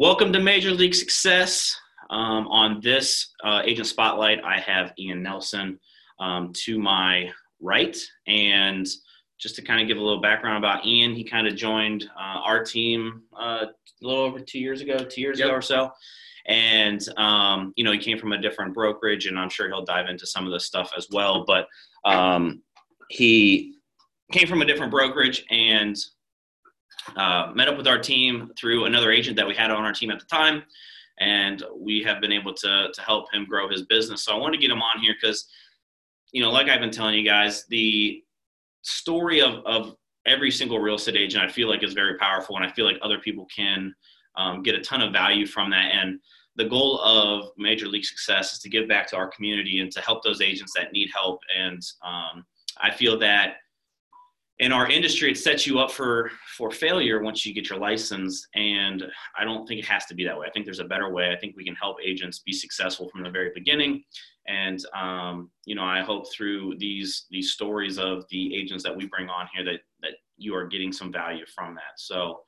Welcome 0.00 0.32
to 0.32 0.40
Major 0.40 0.70
League 0.70 0.94
Success. 0.94 1.76
Um, 2.08 2.48
on 2.48 2.80
this 2.80 3.34
uh, 3.44 3.60
Agent 3.66 3.86
Spotlight, 3.86 4.42
I 4.42 4.58
have 4.58 4.94
Ian 4.98 5.22
Nelson 5.22 5.78
um, 6.18 6.54
to 6.64 6.78
my 6.78 7.30
right. 7.60 7.94
And 8.26 8.88
just 9.38 9.56
to 9.56 9.62
kind 9.62 9.78
of 9.82 9.88
give 9.88 9.98
a 9.98 10.00
little 10.00 10.22
background 10.22 10.56
about 10.56 10.86
Ian, 10.86 11.14
he 11.14 11.22
kind 11.22 11.46
of 11.46 11.54
joined 11.54 12.08
uh, 12.18 12.40
our 12.40 12.64
team 12.64 13.24
uh, 13.38 13.66
a 13.66 13.68
little 14.00 14.22
over 14.22 14.40
two 14.40 14.58
years 14.58 14.80
ago, 14.80 15.04
two 15.04 15.20
years 15.20 15.38
yep. 15.38 15.48
ago 15.48 15.54
or 15.54 15.60
so. 15.60 15.90
And, 16.46 17.06
um, 17.18 17.74
you 17.76 17.84
know, 17.84 17.92
he 17.92 17.98
came 17.98 18.18
from 18.18 18.32
a 18.32 18.40
different 18.40 18.72
brokerage, 18.72 19.26
and 19.26 19.38
I'm 19.38 19.50
sure 19.50 19.68
he'll 19.68 19.84
dive 19.84 20.08
into 20.08 20.26
some 20.26 20.46
of 20.46 20.52
this 20.52 20.64
stuff 20.64 20.92
as 20.96 21.08
well. 21.12 21.44
But 21.44 21.66
um, 22.06 22.62
he 23.10 23.74
came 24.32 24.48
from 24.48 24.62
a 24.62 24.64
different 24.64 24.92
brokerage 24.92 25.44
and 25.50 25.94
uh, 27.16 27.52
met 27.54 27.68
up 27.68 27.76
with 27.76 27.86
our 27.86 27.98
team 27.98 28.50
through 28.58 28.84
another 28.84 29.10
agent 29.10 29.36
that 29.36 29.46
we 29.46 29.54
had 29.54 29.70
on 29.70 29.84
our 29.84 29.92
team 29.92 30.10
at 30.10 30.20
the 30.20 30.26
time, 30.26 30.62
and 31.18 31.64
we 31.76 32.02
have 32.02 32.20
been 32.20 32.32
able 32.32 32.54
to 32.54 32.88
to 32.92 33.00
help 33.02 33.32
him 33.32 33.44
grow 33.44 33.68
his 33.68 33.82
business. 33.82 34.24
So 34.24 34.34
I 34.34 34.38
wanted 34.38 34.56
to 34.56 34.62
get 34.62 34.70
him 34.70 34.82
on 34.82 35.00
here 35.00 35.14
because, 35.20 35.46
you 36.32 36.42
know, 36.42 36.50
like 36.50 36.68
I've 36.68 36.80
been 36.80 36.90
telling 36.90 37.14
you 37.14 37.24
guys, 37.24 37.66
the 37.68 38.22
story 38.82 39.40
of 39.40 39.64
of 39.64 39.96
every 40.26 40.50
single 40.50 40.78
real 40.78 40.96
estate 40.96 41.16
agent 41.16 41.42
I 41.42 41.48
feel 41.48 41.68
like 41.68 41.82
is 41.82 41.92
very 41.92 42.16
powerful, 42.18 42.56
and 42.56 42.64
I 42.64 42.70
feel 42.72 42.84
like 42.84 42.98
other 43.02 43.18
people 43.18 43.46
can 43.54 43.94
um, 44.36 44.62
get 44.62 44.74
a 44.74 44.80
ton 44.80 45.02
of 45.02 45.12
value 45.12 45.46
from 45.46 45.70
that. 45.70 45.92
And 45.92 46.20
the 46.56 46.68
goal 46.68 47.00
of 47.00 47.50
Major 47.56 47.86
League 47.86 48.04
Success 48.04 48.52
is 48.52 48.58
to 48.60 48.68
give 48.68 48.88
back 48.88 49.08
to 49.08 49.16
our 49.16 49.28
community 49.28 49.80
and 49.80 49.90
to 49.92 50.00
help 50.00 50.22
those 50.22 50.40
agents 50.40 50.72
that 50.76 50.92
need 50.92 51.10
help. 51.14 51.40
And 51.56 51.82
um, 52.04 52.44
I 52.78 52.90
feel 52.90 53.18
that 53.20 53.56
in 54.60 54.72
our 54.72 54.90
industry, 54.90 55.30
it 55.30 55.38
sets 55.38 55.66
you 55.66 55.78
up 55.78 55.90
for 55.90 56.30
for 56.56 56.70
failure 56.70 57.22
once 57.22 57.44
you 57.44 57.54
get 57.54 57.70
your 57.70 57.78
license. 57.78 58.46
And 58.54 59.04
I 59.38 59.44
don't 59.44 59.66
think 59.66 59.80
it 59.80 59.86
has 59.86 60.04
to 60.06 60.14
be 60.14 60.24
that 60.24 60.38
way. 60.38 60.46
I 60.46 60.50
think 60.50 60.66
there's 60.66 60.80
a 60.80 60.84
better 60.84 61.10
way. 61.10 61.32
I 61.32 61.38
think 61.38 61.56
we 61.56 61.64
can 61.64 61.74
help 61.74 61.96
agents 62.04 62.40
be 62.40 62.52
successful 62.52 63.08
from 63.08 63.22
the 63.22 63.30
very 63.30 63.50
beginning. 63.54 64.04
And 64.46 64.84
um, 64.94 65.50
you 65.64 65.74
know, 65.74 65.84
I 65.84 66.02
hope 66.02 66.30
through 66.30 66.76
these 66.78 67.24
these 67.30 67.52
stories 67.52 67.98
of 67.98 68.24
the 68.30 68.54
agents 68.54 68.84
that 68.84 68.94
we 68.94 69.06
bring 69.06 69.30
on 69.30 69.48
here 69.54 69.64
that 69.64 69.80
that 70.02 70.12
you 70.36 70.54
are 70.54 70.66
getting 70.66 70.92
some 70.92 71.10
value 71.10 71.46
from 71.54 71.74
that. 71.74 71.96
So 71.96 72.40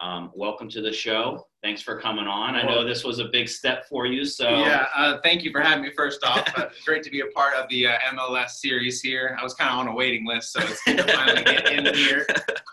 um, 0.00 0.30
welcome 0.34 0.68
to 0.70 0.80
the 0.80 0.92
show. 0.92 1.46
Thanks 1.62 1.82
for 1.82 1.98
coming 2.00 2.26
on. 2.26 2.54
I 2.54 2.62
know 2.62 2.86
this 2.86 3.04
was 3.04 3.18
a 3.18 3.26
big 3.26 3.48
step 3.48 3.88
for 3.88 4.06
you. 4.06 4.24
So 4.24 4.48
yeah, 4.48 4.86
uh, 4.94 5.18
thank 5.22 5.42
you 5.42 5.50
for 5.50 5.60
having 5.60 5.82
me. 5.82 5.90
First 5.96 6.22
off, 6.24 6.46
uh, 6.56 6.68
great 6.84 7.02
to 7.04 7.10
be 7.10 7.20
a 7.20 7.26
part 7.26 7.54
of 7.54 7.68
the 7.70 7.88
uh, 7.88 7.98
MLS 8.12 8.50
series 8.50 9.00
here. 9.00 9.36
I 9.38 9.42
was 9.42 9.54
kind 9.54 9.70
of 9.70 9.78
on 9.78 9.88
a 9.88 9.94
waiting 9.94 10.26
list, 10.26 10.52
so 10.52 10.60
it's 10.62 10.82
good 10.84 10.98
to 10.98 11.12
finally 11.12 11.44
get 11.44 11.72
in 11.72 11.94
here. 11.94 12.26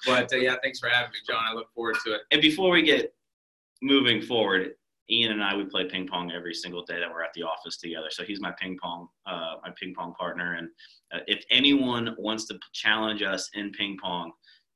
But 0.05 0.33
uh, 0.33 0.37
yeah, 0.37 0.55
thanks 0.61 0.79
for 0.79 0.89
having 0.89 1.11
me, 1.11 1.19
John. 1.25 1.43
I 1.49 1.53
look 1.53 1.73
forward 1.73 1.95
to 2.05 2.13
it. 2.15 2.21
And 2.31 2.41
before 2.41 2.71
we 2.71 2.83
get 2.83 3.13
moving 3.81 4.21
forward, 4.21 4.73
Ian 5.09 5.33
and 5.33 5.43
I 5.43 5.55
we 5.55 5.65
play 5.65 5.85
ping 5.85 6.07
pong 6.07 6.31
every 6.31 6.53
single 6.53 6.83
day 6.83 6.99
that 6.99 7.09
we're 7.09 7.23
at 7.23 7.33
the 7.33 7.43
office 7.43 7.77
together. 7.77 8.07
So 8.09 8.23
he's 8.23 8.41
my 8.41 8.51
ping 8.59 8.77
pong 8.81 9.07
uh, 9.25 9.55
my 9.63 9.71
ping 9.79 9.93
pong 9.93 10.13
partner. 10.13 10.55
And 10.55 10.69
uh, 11.13 11.19
if 11.27 11.43
anyone 11.49 12.15
wants 12.17 12.45
to 12.45 12.59
challenge 12.73 13.21
us 13.21 13.49
in 13.53 13.71
ping 13.71 13.97
pong 14.01 14.31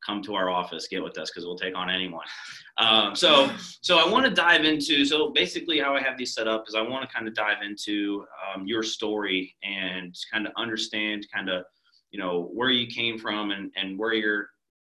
come 0.05 0.21
to 0.23 0.35
our 0.35 0.49
office, 0.49 0.87
get 0.87 1.03
with 1.03 1.17
us 1.17 1.29
because 1.29 1.45
we'll 1.45 1.57
take 1.57 1.75
on 1.75 1.89
anyone. 1.89 2.25
Um, 2.79 3.15
so, 3.15 3.49
so 3.81 3.97
I 3.97 4.07
want 4.07 4.25
to 4.25 4.31
dive 4.31 4.63
into. 4.63 5.03
So 5.03 5.31
basically, 5.31 5.79
how 5.79 5.95
I 5.95 5.99
have 6.03 6.15
these 6.15 6.35
set 6.35 6.47
up 6.47 6.65
is 6.67 6.75
I 6.75 6.81
want 6.83 7.09
to 7.09 7.11
kind 7.11 7.27
of 7.27 7.33
dive 7.33 7.63
into 7.63 8.23
um, 8.53 8.67
your 8.67 8.83
story 8.83 9.55
and 9.63 10.15
kind 10.31 10.45
of 10.45 10.53
understand, 10.57 11.25
kind 11.33 11.49
of, 11.49 11.63
you 12.11 12.19
know, 12.19 12.51
where 12.53 12.69
you 12.69 12.85
came 12.85 13.17
from 13.17 13.49
and 13.49 13.71
and 13.77 13.97
where 13.97 14.13
you're 14.13 14.49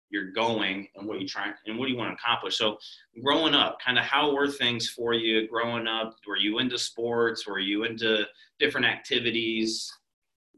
you're 0.09 0.31
going 0.31 0.87
and 0.95 1.07
what 1.07 1.19
you 1.19 1.27
trying 1.27 1.53
and 1.65 1.77
what 1.77 1.85
do 1.85 1.91
you 1.91 1.97
want 1.97 2.09
to 2.09 2.15
accomplish. 2.15 2.57
So, 2.57 2.77
growing 3.23 3.53
up, 3.53 3.77
kind 3.79 3.97
of 3.97 4.03
how 4.03 4.33
were 4.33 4.49
things 4.49 4.89
for 4.89 5.13
you 5.13 5.47
growing 5.47 5.87
up? 5.87 6.15
Were 6.27 6.37
you 6.37 6.59
into 6.59 6.77
sports? 6.77 7.47
Were 7.47 7.59
you 7.59 7.83
into 7.83 8.25
different 8.59 8.85
activities? 8.85 9.91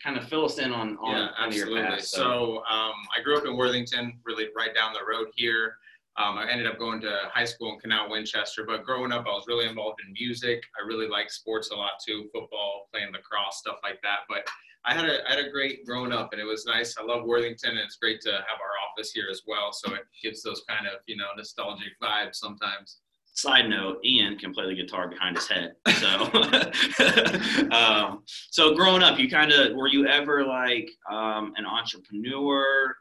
Kind 0.03 0.17
of 0.17 0.27
fill 0.27 0.45
us 0.45 0.57
in 0.57 0.71
on, 0.71 0.97
on, 0.97 1.15
yeah, 1.15 1.29
absolutely. 1.39 1.81
Your 1.81 1.89
past, 1.89 2.11
so, 2.11 2.17
so 2.17 2.57
um, 2.69 2.93
I 3.17 3.21
grew 3.23 3.37
up 3.37 3.45
in 3.45 3.55
Worthington, 3.55 4.19
really 4.25 4.47
right 4.55 4.73
down 4.73 4.93
the 4.93 4.99
road 5.07 5.27
here. 5.35 5.75
Um, 6.17 6.37
I 6.37 6.49
ended 6.51 6.67
up 6.67 6.77
going 6.77 6.99
to 7.01 7.29
high 7.31 7.45
school 7.45 7.73
in 7.73 7.79
Canal 7.79 8.09
Winchester, 8.09 8.65
but 8.65 8.83
growing 8.83 9.11
up, 9.11 9.25
I 9.25 9.29
was 9.29 9.45
really 9.47 9.67
involved 9.67 9.99
in 10.05 10.11
music. 10.11 10.63
I 10.77 10.85
really 10.85 11.07
liked 11.07 11.31
sports 11.31 11.71
a 11.71 11.75
lot 11.75 11.91
too, 12.05 12.29
football, 12.33 12.89
playing 12.91 13.13
lacrosse, 13.13 13.57
stuff 13.57 13.77
like 13.83 14.01
that. 14.03 14.19
But 14.27 14.45
I 14.85 14.93
had 14.93 15.05
a 15.05 15.25
I 15.27 15.35
had 15.35 15.45
a 15.45 15.49
great 15.49 15.85
growing 15.85 16.11
up, 16.11 16.33
and 16.33 16.41
it 16.41 16.45
was 16.45 16.65
nice. 16.65 16.97
I 16.97 17.03
love 17.03 17.25
Worthington, 17.25 17.71
and 17.71 17.79
it's 17.79 17.97
great 17.97 18.19
to 18.21 18.31
have 18.31 18.59
our 18.59 18.75
office 18.89 19.11
here 19.11 19.27
as 19.31 19.43
well. 19.47 19.71
So 19.71 19.93
it 19.93 20.01
gives 20.21 20.41
those 20.43 20.61
kind 20.67 20.87
of 20.87 20.99
you 21.05 21.15
know 21.15 21.27
nostalgic 21.37 21.99
vibes 22.01 22.35
sometimes. 22.35 22.97
Side 23.39 23.69
note: 23.69 24.03
Ian 24.03 24.37
can 24.37 24.53
play 24.53 24.67
the 24.67 24.75
guitar 24.75 25.07
behind 25.07 25.37
his 25.37 25.47
head. 25.47 25.75
So, 25.99 26.07
um, 27.71 28.23
so 28.27 28.75
growing 28.75 29.01
up, 29.01 29.17
you 29.19 29.29
kind 29.29 29.51
of 29.51 29.75
were 29.75 29.87
you 29.87 30.07
ever 30.07 30.45
like 30.45 30.89
um, 31.09 31.53
an 31.55 31.65
entrepreneur? 31.65 32.95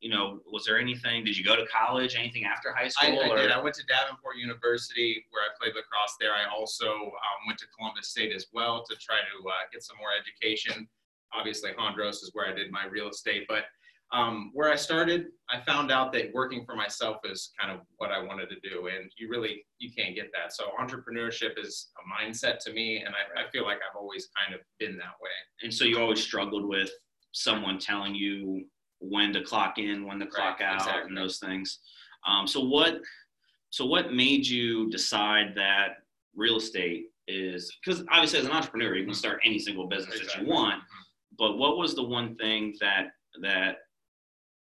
You 0.00 0.10
know, 0.10 0.40
was 0.50 0.64
there 0.64 0.78
anything? 0.78 1.24
Did 1.24 1.36
you 1.36 1.44
go 1.44 1.56
to 1.56 1.66
college? 1.66 2.16
Anything 2.18 2.44
after 2.44 2.72
high 2.72 2.88
school? 2.88 3.18
I, 3.18 3.30
I 3.30 3.36
did. 3.36 3.50
I 3.50 3.60
went 3.62 3.74
to 3.76 3.82
Davenport 3.86 4.36
University 4.36 5.24
where 5.30 5.42
I 5.42 5.48
played 5.60 5.74
lacrosse 5.74 6.16
there. 6.20 6.32
I 6.32 6.48
also 6.52 6.90
um, 6.92 7.38
went 7.46 7.58
to 7.60 7.66
Columbus 7.76 8.08
State 8.08 8.34
as 8.34 8.46
well 8.52 8.84
to 8.88 8.96
try 8.96 9.16
to 9.16 9.48
uh, 9.48 9.52
get 9.72 9.82
some 9.82 9.96
more 9.98 10.10
education. 10.12 10.88
Obviously, 11.32 11.70
Hondros 11.72 12.22
is 12.22 12.30
where 12.34 12.46
I 12.46 12.54
did 12.54 12.70
my 12.70 12.86
real 12.86 13.08
estate, 13.08 13.46
but 13.48 13.64
um, 14.12 14.50
where 14.54 14.70
I 14.72 14.76
started, 14.76 15.26
I 15.50 15.60
found 15.60 15.90
out 15.90 16.12
that 16.12 16.32
working 16.32 16.64
for 16.64 16.74
myself 16.74 17.18
is 17.24 17.50
kind 17.60 17.72
of 17.72 17.84
what 17.98 18.10
I 18.10 18.22
wanted 18.22 18.48
to 18.50 18.56
do, 18.68 18.86
and 18.86 19.10
you 19.18 19.28
really 19.28 19.64
you 19.78 19.90
can't 19.96 20.14
get 20.14 20.30
that. 20.34 20.54
So 20.54 20.70
entrepreneurship 20.80 21.58
is 21.58 21.88
a 21.98 22.24
mindset 22.24 22.58
to 22.60 22.72
me, 22.72 22.98
and 23.04 23.14
I, 23.14 23.42
I 23.42 23.50
feel 23.50 23.64
like 23.64 23.78
I've 23.78 23.96
always 23.96 24.28
kind 24.38 24.54
of 24.54 24.60
been 24.78 24.96
that 24.96 25.14
way. 25.20 25.30
And 25.62 25.72
so 25.72 25.84
you 25.84 25.98
always 25.98 26.22
struggled 26.22 26.66
with 26.66 26.90
someone 27.32 27.78
telling 27.78 28.14
you 28.14 28.64
when 29.00 29.32
to 29.34 29.42
clock 29.42 29.78
in, 29.78 30.06
when 30.06 30.18
to 30.20 30.26
clock 30.26 30.60
right, 30.60 30.68
out, 30.68 30.80
exactly. 30.80 31.08
and 31.08 31.16
those 31.16 31.38
things. 31.38 31.78
Um, 32.26 32.46
so 32.46 32.60
what 32.64 33.00
so 33.70 33.84
what 33.84 34.12
made 34.14 34.46
you 34.46 34.88
decide 34.90 35.52
that 35.56 35.88
real 36.34 36.56
estate 36.56 37.06
is 37.26 37.70
because 37.84 38.02
obviously 38.10 38.38
as 38.38 38.46
an 38.46 38.52
entrepreneur 38.52 38.94
you 38.94 39.04
can 39.04 39.12
start 39.12 39.40
any 39.44 39.58
single 39.58 39.86
business 39.86 40.16
exactly. 40.16 40.44
that 40.44 40.48
you 40.48 40.54
want, 40.54 40.82
but 41.38 41.58
what 41.58 41.76
was 41.76 41.94
the 41.94 42.02
one 42.02 42.34
thing 42.36 42.74
that 42.80 43.08
that 43.42 43.76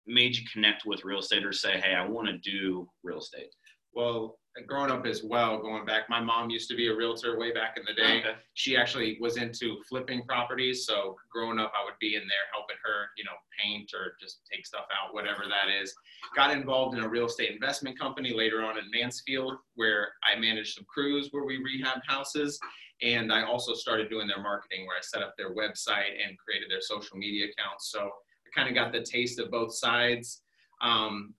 made 0.07 0.37
you 0.37 0.45
connect 0.53 0.85
with 0.87 1.05
real 1.05 1.21
estate 1.21 1.45
or 1.45 1.53
say, 1.53 1.81
hey, 1.81 1.95
I 1.95 2.07
want 2.07 2.29
to 2.29 2.39
do 2.39 2.89
real 3.03 3.19
estate? 3.19 3.55
Well, 3.95 4.39
growing 4.67 4.91
up 4.91 5.07
as 5.07 5.23
well, 5.23 5.61
going 5.61 5.85
back, 5.85 6.09
my 6.09 6.21
mom 6.21 6.51
used 6.51 6.69
to 6.71 6.77
be 6.77 6.89
a 6.89 6.95
realtor 6.95 7.39
way 7.39 7.53
back 7.53 7.77
in 7.77 7.85
the 7.85 7.95
day. 7.95 8.21
Okay. 8.21 8.35
She 8.55 8.77
actually 8.77 9.19
was 9.21 9.37
into 9.37 9.79
flipping 9.89 10.23
properties. 10.25 10.85
So 10.87 11.17
growing 11.33 11.59
up, 11.59 11.73
I 11.81 11.85
would 11.85 11.99
be 12.01 12.15
in 12.15 12.23
there 12.23 12.47
helping 12.53 12.77
her, 12.85 13.07
you 13.17 13.25
know, 13.25 13.33
paint 13.59 13.91
or 13.95 14.17
just 14.21 14.41
take 14.53 14.67
stuff 14.67 14.87
out, 14.93 15.15
whatever 15.15 15.45
that 15.49 15.73
is. 15.83 15.95
Got 16.37 16.53
involved 16.53 16.97
in 16.97 17.05
a 17.05 17.09
real 17.09 17.27
estate 17.27 17.51
investment 17.51 17.99
company 17.99 18.33
later 18.33 18.63
on 18.63 18.79
in 18.79 18.85
Mansfield, 18.93 19.55
where 19.75 20.09
I 20.25 20.39
managed 20.39 20.75
some 20.75 20.85
crews 20.93 21.29
where 21.31 21.45
we 21.45 21.59
rehab 21.59 22.01
houses. 22.07 22.59
And 23.03 23.33
I 23.33 23.45
also 23.45 23.75
started 23.75 24.09
doing 24.09 24.29
their 24.29 24.43
marketing 24.43 24.87
where 24.87 24.97
I 24.97 25.03
set 25.03 25.23
up 25.23 25.35
their 25.37 25.55
website 25.55 26.15
and 26.25 26.39
created 26.39 26.71
their 26.71 26.81
social 26.81 27.17
media 27.17 27.47
accounts. 27.47 27.91
So 27.91 28.11
kind 28.55 28.69
of 28.69 28.75
got 28.75 28.93
the 28.93 29.03
taste 29.03 29.39
of 29.39 29.51
both 29.51 29.75
sides. 29.75 30.43
Um, 30.81 31.35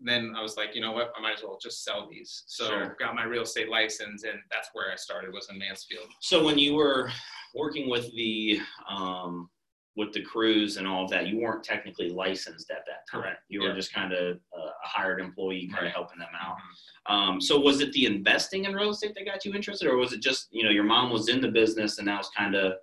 then 0.00 0.34
I 0.36 0.42
was 0.42 0.56
like, 0.56 0.74
you 0.74 0.80
know 0.80 0.92
what, 0.92 1.12
I 1.16 1.22
might 1.22 1.38
as 1.38 1.42
well 1.42 1.58
just 1.60 1.84
sell 1.84 2.08
these. 2.10 2.44
So 2.46 2.66
sure. 2.66 2.96
got 3.00 3.14
my 3.14 3.24
real 3.24 3.42
estate 3.42 3.70
license, 3.70 4.24
and 4.24 4.38
that's 4.50 4.68
where 4.72 4.92
I 4.92 4.96
started 4.96 5.32
was 5.32 5.48
in 5.50 5.58
Mansfield. 5.58 6.08
So 6.20 6.44
when 6.44 6.58
you 6.58 6.74
were 6.74 7.10
working 7.54 7.88
with 7.88 8.14
the 8.14 8.60
um, 8.90 9.48
with 9.96 10.12
the 10.12 10.20
crews 10.20 10.76
and 10.76 10.86
all 10.86 11.04
of 11.04 11.10
that, 11.10 11.26
you 11.26 11.40
weren't 11.40 11.64
technically 11.64 12.10
licensed 12.10 12.70
at 12.70 12.84
that 12.86 13.10
time. 13.10 13.22
Correct. 13.22 13.42
You 13.48 13.62
were 13.62 13.72
just 13.72 13.94
kind 13.94 14.12
of 14.12 14.36
a 14.36 14.60
hired 14.82 15.20
employee, 15.20 15.68
kind 15.68 15.84
right. 15.84 15.88
of 15.88 15.94
helping 15.94 16.18
them 16.18 16.28
out. 16.38 16.56
Mm-hmm. 16.56 17.14
Um, 17.14 17.40
so 17.40 17.58
was 17.58 17.80
it 17.80 17.92
the 17.92 18.04
investing 18.04 18.66
in 18.66 18.74
real 18.74 18.90
estate 18.90 19.14
that 19.14 19.24
got 19.24 19.46
you 19.46 19.54
interested, 19.54 19.88
or 19.88 19.96
was 19.96 20.12
it 20.12 20.20
just 20.20 20.48
you 20.50 20.62
know 20.62 20.70
your 20.70 20.84
mom 20.84 21.10
was 21.10 21.28
in 21.28 21.40
the 21.40 21.50
business 21.50 21.98
and 21.98 22.08
that 22.08 22.18
was 22.18 22.28
kind 22.36 22.54
of 22.54 22.74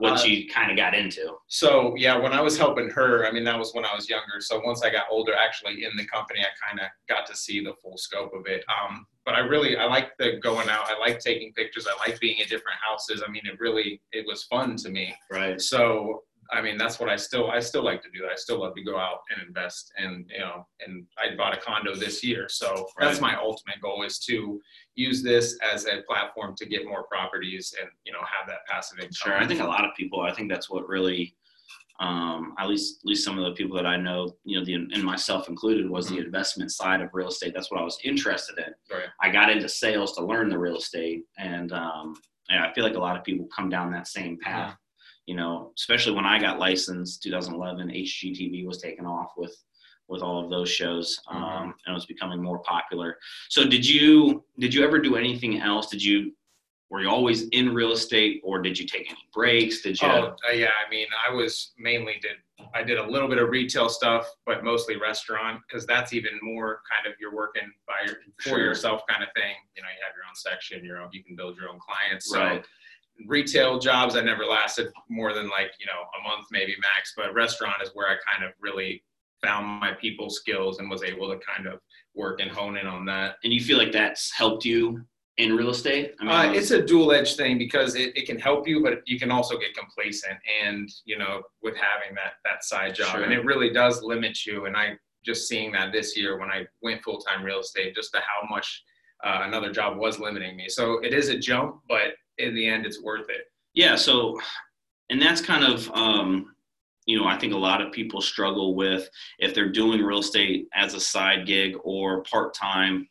what 0.00 0.20
uh, 0.20 0.24
you 0.24 0.48
kind 0.48 0.70
of 0.70 0.78
got 0.78 0.94
into. 0.94 1.34
So 1.48 1.94
yeah, 1.94 2.16
when 2.16 2.32
I 2.32 2.40
was 2.40 2.56
helping 2.56 2.88
her, 2.88 3.26
I 3.26 3.30
mean 3.30 3.44
that 3.44 3.58
was 3.58 3.74
when 3.74 3.84
I 3.84 3.94
was 3.94 4.08
younger. 4.08 4.40
So 4.40 4.58
once 4.64 4.82
I 4.82 4.90
got 4.90 5.04
older, 5.10 5.34
actually 5.34 5.84
in 5.84 5.94
the 5.94 6.06
company, 6.06 6.40
I 6.40 6.66
kind 6.66 6.80
of 6.80 6.86
got 7.06 7.26
to 7.26 7.36
see 7.36 7.62
the 7.62 7.74
full 7.82 7.98
scope 7.98 8.32
of 8.34 8.46
it. 8.46 8.64
Um, 8.68 9.06
but 9.26 9.34
I 9.34 9.40
really 9.40 9.76
I 9.76 9.84
like 9.84 10.16
the 10.18 10.38
going 10.42 10.70
out. 10.70 10.86
I 10.88 10.98
like 10.98 11.18
taking 11.18 11.52
pictures. 11.52 11.86
I 11.86 12.08
like 12.08 12.18
being 12.18 12.38
in 12.38 12.44
different 12.44 12.78
houses. 12.80 13.22
I 13.26 13.30
mean, 13.30 13.42
it 13.44 13.60
really 13.60 14.00
it 14.12 14.26
was 14.26 14.44
fun 14.44 14.76
to 14.76 14.88
me. 14.88 15.14
Right. 15.30 15.60
So 15.60 16.22
I 16.50 16.62
mean, 16.62 16.78
that's 16.78 16.98
what 16.98 17.08
I 17.08 17.16
still 17.16 17.50
I 17.50 17.60
still 17.60 17.84
like 17.84 18.02
to 18.02 18.08
do. 18.10 18.24
I 18.30 18.36
still 18.36 18.60
love 18.60 18.74
to 18.76 18.82
go 18.82 18.98
out 18.98 19.18
and 19.30 19.46
invest, 19.46 19.92
and 19.98 20.28
you 20.32 20.40
know, 20.40 20.66
and 20.84 21.06
I 21.18 21.36
bought 21.36 21.54
a 21.54 21.60
condo 21.60 21.94
this 21.94 22.24
year, 22.24 22.48
so 22.48 22.88
right. 22.98 23.06
that's 23.06 23.20
my 23.20 23.36
ultimate 23.36 23.80
goal 23.82 24.02
is 24.02 24.18
to 24.20 24.60
use 25.00 25.22
this 25.22 25.58
as 25.72 25.86
a 25.86 26.02
platform 26.08 26.54
to 26.58 26.66
get 26.66 26.86
more 26.86 27.04
properties 27.04 27.74
and 27.80 27.90
you 28.04 28.12
know 28.12 28.20
have 28.20 28.48
that 28.48 28.66
passive 28.68 28.98
income. 28.98 29.12
Sure, 29.12 29.36
I 29.36 29.46
think 29.46 29.60
a 29.60 29.64
lot 29.64 29.84
of 29.84 29.90
people. 29.96 30.20
I 30.20 30.32
think 30.32 30.50
that's 30.50 30.68
what 30.70 30.88
really 30.88 31.34
um, 32.00 32.54
at 32.58 32.68
least 32.68 33.00
at 33.02 33.06
least 33.06 33.24
some 33.24 33.38
of 33.38 33.44
the 33.44 33.52
people 33.52 33.76
that 33.76 33.86
I 33.86 33.96
know, 33.96 34.34
you 34.44 34.58
know, 34.58 34.64
the, 34.64 34.74
and 34.74 35.04
myself 35.04 35.48
included, 35.48 35.88
was 35.88 36.08
the 36.08 36.14
mm-hmm. 36.16 36.24
investment 36.24 36.72
side 36.72 37.02
of 37.02 37.10
real 37.12 37.28
estate. 37.28 37.52
That's 37.54 37.70
what 37.70 37.78
I 37.78 37.84
was 37.84 37.98
interested 38.02 38.58
in. 38.58 38.72
Right. 38.90 39.08
I 39.20 39.28
got 39.28 39.50
into 39.50 39.68
sales 39.68 40.14
to 40.16 40.24
learn 40.24 40.48
the 40.48 40.58
real 40.58 40.78
estate, 40.78 41.24
and, 41.38 41.72
um, 41.72 42.14
and 42.48 42.64
I 42.64 42.72
feel 42.72 42.84
like 42.84 42.94
a 42.94 43.00
lot 43.00 43.16
of 43.16 43.24
people 43.24 43.46
come 43.54 43.68
down 43.68 43.92
that 43.92 44.08
same 44.08 44.38
path. 44.38 44.70
Yeah. 44.70 44.74
You 45.26 45.36
know, 45.36 45.72
especially 45.78 46.14
when 46.14 46.24
I 46.24 46.40
got 46.40 46.58
licensed, 46.58 47.22
2011, 47.22 47.88
HGTV 47.88 48.66
was 48.66 48.80
taken 48.80 49.04
off 49.04 49.32
with 49.36 49.54
with 50.10 50.22
all 50.22 50.42
of 50.42 50.50
those 50.50 50.68
shows, 50.68 51.20
mm-hmm. 51.28 51.42
um, 51.42 51.62
and 51.86 51.92
it 51.92 51.94
was 51.94 52.06
becoming 52.06 52.42
more 52.42 52.58
popular. 52.58 53.16
So, 53.48 53.64
did 53.64 53.88
you 53.88 54.44
did 54.58 54.74
you 54.74 54.84
ever 54.84 54.98
do 54.98 55.16
anything 55.16 55.60
else? 55.60 55.86
Did 55.86 56.02
you 56.02 56.32
were 56.90 57.00
you 57.00 57.08
always 57.08 57.48
in 57.48 57.72
real 57.72 57.92
estate 57.92 58.40
or 58.44 58.60
did 58.60 58.78
you 58.78 58.86
take 58.86 59.08
any 59.08 59.28
breaks 59.32 59.80
did 59.80 60.00
you 60.00 60.08
oh 60.08 60.34
uh, 60.48 60.52
yeah 60.52 60.70
i 60.84 60.90
mean 60.90 61.06
i 61.28 61.32
was 61.32 61.72
mainly 61.78 62.16
did 62.20 62.32
i 62.74 62.82
did 62.82 62.98
a 62.98 63.06
little 63.06 63.28
bit 63.28 63.38
of 63.38 63.48
retail 63.48 63.88
stuff 63.88 64.28
but 64.44 64.64
mostly 64.64 64.96
restaurant 64.96 65.60
because 65.66 65.86
that's 65.86 66.12
even 66.12 66.32
more 66.42 66.80
kind 66.90 67.10
of 67.10 67.18
you're 67.20 67.34
working 67.34 67.70
by 67.86 67.94
your, 68.06 68.16
for 68.38 68.48
sure. 68.50 68.58
yourself 68.58 69.02
kind 69.08 69.22
of 69.22 69.28
thing 69.34 69.54
you 69.76 69.82
know 69.82 69.88
you 69.88 70.04
have 70.04 70.14
your 70.14 70.24
own 70.28 70.34
section 70.34 70.84
your 70.84 71.00
own 71.00 71.08
you 71.12 71.22
can 71.24 71.36
build 71.36 71.56
your 71.56 71.68
own 71.68 71.78
clients 71.78 72.28
so 72.28 72.40
right. 72.40 72.64
retail 73.28 73.78
jobs 73.78 74.16
i 74.16 74.20
never 74.20 74.44
lasted 74.44 74.88
more 75.08 75.32
than 75.32 75.48
like 75.48 75.70
you 75.78 75.86
know 75.86 76.02
a 76.18 76.28
month 76.28 76.46
maybe 76.50 76.74
max 76.80 77.14
but 77.16 77.32
restaurant 77.32 77.80
is 77.82 77.90
where 77.94 78.08
i 78.08 78.16
kind 78.30 78.44
of 78.44 78.52
really 78.60 79.02
found 79.42 79.66
my 79.80 79.92
people 80.00 80.30
skills 80.30 80.78
and 80.78 80.90
was 80.90 81.02
able 81.02 81.28
to 81.28 81.38
kind 81.44 81.66
of 81.66 81.80
work 82.14 82.40
and 82.40 82.50
hone 82.50 82.76
in 82.76 82.86
on 82.86 83.04
that 83.06 83.36
and 83.44 83.52
you 83.52 83.60
feel 83.60 83.78
like 83.78 83.92
that's 83.92 84.32
helped 84.32 84.64
you 84.64 85.00
in 85.36 85.56
real 85.56 85.70
estate? 85.70 86.14
I 86.20 86.24
mean, 86.24 86.32
uh, 86.32 86.52
it's 86.52 86.70
a 86.70 86.82
dual 86.82 87.12
edged 87.12 87.36
thing 87.36 87.56
because 87.56 87.94
it, 87.94 88.16
it 88.16 88.26
can 88.26 88.38
help 88.38 88.68
you, 88.68 88.82
but 88.82 89.00
you 89.06 89.18
can 89.18 89.30
also 89.30 89.56
get 89.58 89.74
complacent 89.74 90.38
and, 90.62 90.88
you 91.04 91.18
know, 91.18 91.42
with 91.62 91.74
having 91.76 92.14
that, 92.16 92.34
that 92.44 92.64
side 92.64 92.94
job 92.94 93.12
sure. 93.12 93.22
and 93.22 93.32
it 93.32 93.44
really 93.44 93.72
does 93.72 94.02
limit 94.02 94.44
you. 94.44 94.66
And 94.66 94.76
I 94.76 94.96
just 95.24 95.48
seeing 95.48 95.72
that 95.72 95.92
this 95.92 96.16
year 96.16 96.38
when 96.38 96.50
I 96.50 96.66
went 96.82 97.02
full 97.02 97.18
time 97.18 97.42
real 97.44 97.60
estate, 97.60 97.94
just 97.94 98.12
to 98.12 98.18
how 98.18 98.48
much 98.48 98.82
uh, 99.24 99.40
another 99.42 99.72
job 99.72 99.98
was 99.98 100.18
limiting 100.18 100.56
me. 100.56 100.68
So 100.68 100.98
it 101.02 101.12
is 101.12 101.28
a 101.28 101.38
jump, 101.38 101.76
but 101.88 102.14
in 102.38 102.54
the 102.54 102.66
end, 102.66 102.86
it's 102.86 103.02
worth 103.02 103.28
it. 103.28 103.42
Yeah. 103.74 103.96
So, 103.96 104.38
and 105.10 105.20
that's 105.20 105.40
kind 105.40 105.64
of, 105.64 105.90
um, 105.92 106.54
you 107.06 107.18
know, 107.18 107.26
I 107.26 107.38
think 107.38 107.52
a 107.52 107.58
lot 107.58 107.80
of 107.80 107.92
people 107.92 108.20
struggle 108.20 108.74
with 108.74 109.08
if 109.38 109.54
they're 109.54 109.70
doing 109.70 110.02
real 110.02 110.20
estate 110.20 110.68
as 110.74 110.94
a 110.94 111.00
side 111.00 111.46
gig 111.46 111.76
or 111.82 112.22
part 112.24 112.54
time 112.54 113.08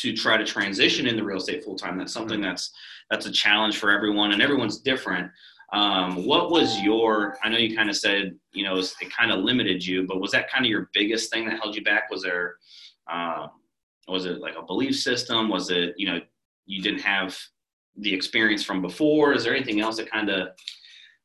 to 0.00 0.14
try 0.14 0.36
to 0.36 0.44
transition 0.44 1.06
into 1.06 1.24
real 1.24 1.38
estate 1.38 1.64
full 1.64 1.76
time. 1.76 1.98
That's 1.98 2.12
something 2.12 2.40
that's 2.40 2.72
that's 3.10 3.26
a 3.26 3.32
challenge 3.32 3.78
for 3.78 3.90
everyone, 3.90 4.32
and 4.32 4.42
everyone's 4.42 4.78
different. 4.78 5.30
Um, 5.72 6.24
what 6.24 6.50
was 6.50 6.80
your? 6.80 7.36
I 7.42 7.48
know 7.48 7.58
you 7.58 7.76
kind 7.76 7.90
of 7.90 7.96
said 7.96 8.38
you 8.52 8.64
know 8.64 8.78
it 8.78 8.94
kind 9.16 9.30
of 9.30 9.40
limited 9.40 9.84
you, 9.84 10.06
but 10.06 10.20
was 10.20 10.30
that 10.32 10.50
kind 10.50 10.64
of 10.64 10.70
your 10.70 10.90
biggest 10.92 11.32
thing 11.32 11.46
that 11.46 11.60
held 11.60 11.74
you 11.74 11.82
back? 11.82 12.10
Was 12.10 12.22
there 12.22 12.56
uh, 13.10 13.48
was 14.06 14.26
it 14.26 14.40
like 14.40 14.54
a 14.56 14.62
belief 14.62 14.96
system? 14.96 15.48
Was 15.48 15.70
it 15.70 15.94
you 15.96 16.06
know 16.06 16.20
you 16.66 16.82
didn't 16.82 17.00
have 17.00 17.36
the 17.96 18.14
experience 18.14 18.62
from 18.62 18.80
before? 18.80 19.32
Is 19.32 19.44
there 19.44 19.54
anything 19.54 19.80
else 19.80 19.96
that 19.96 20.10
kind 20.10 20.30
of 20.30 20.48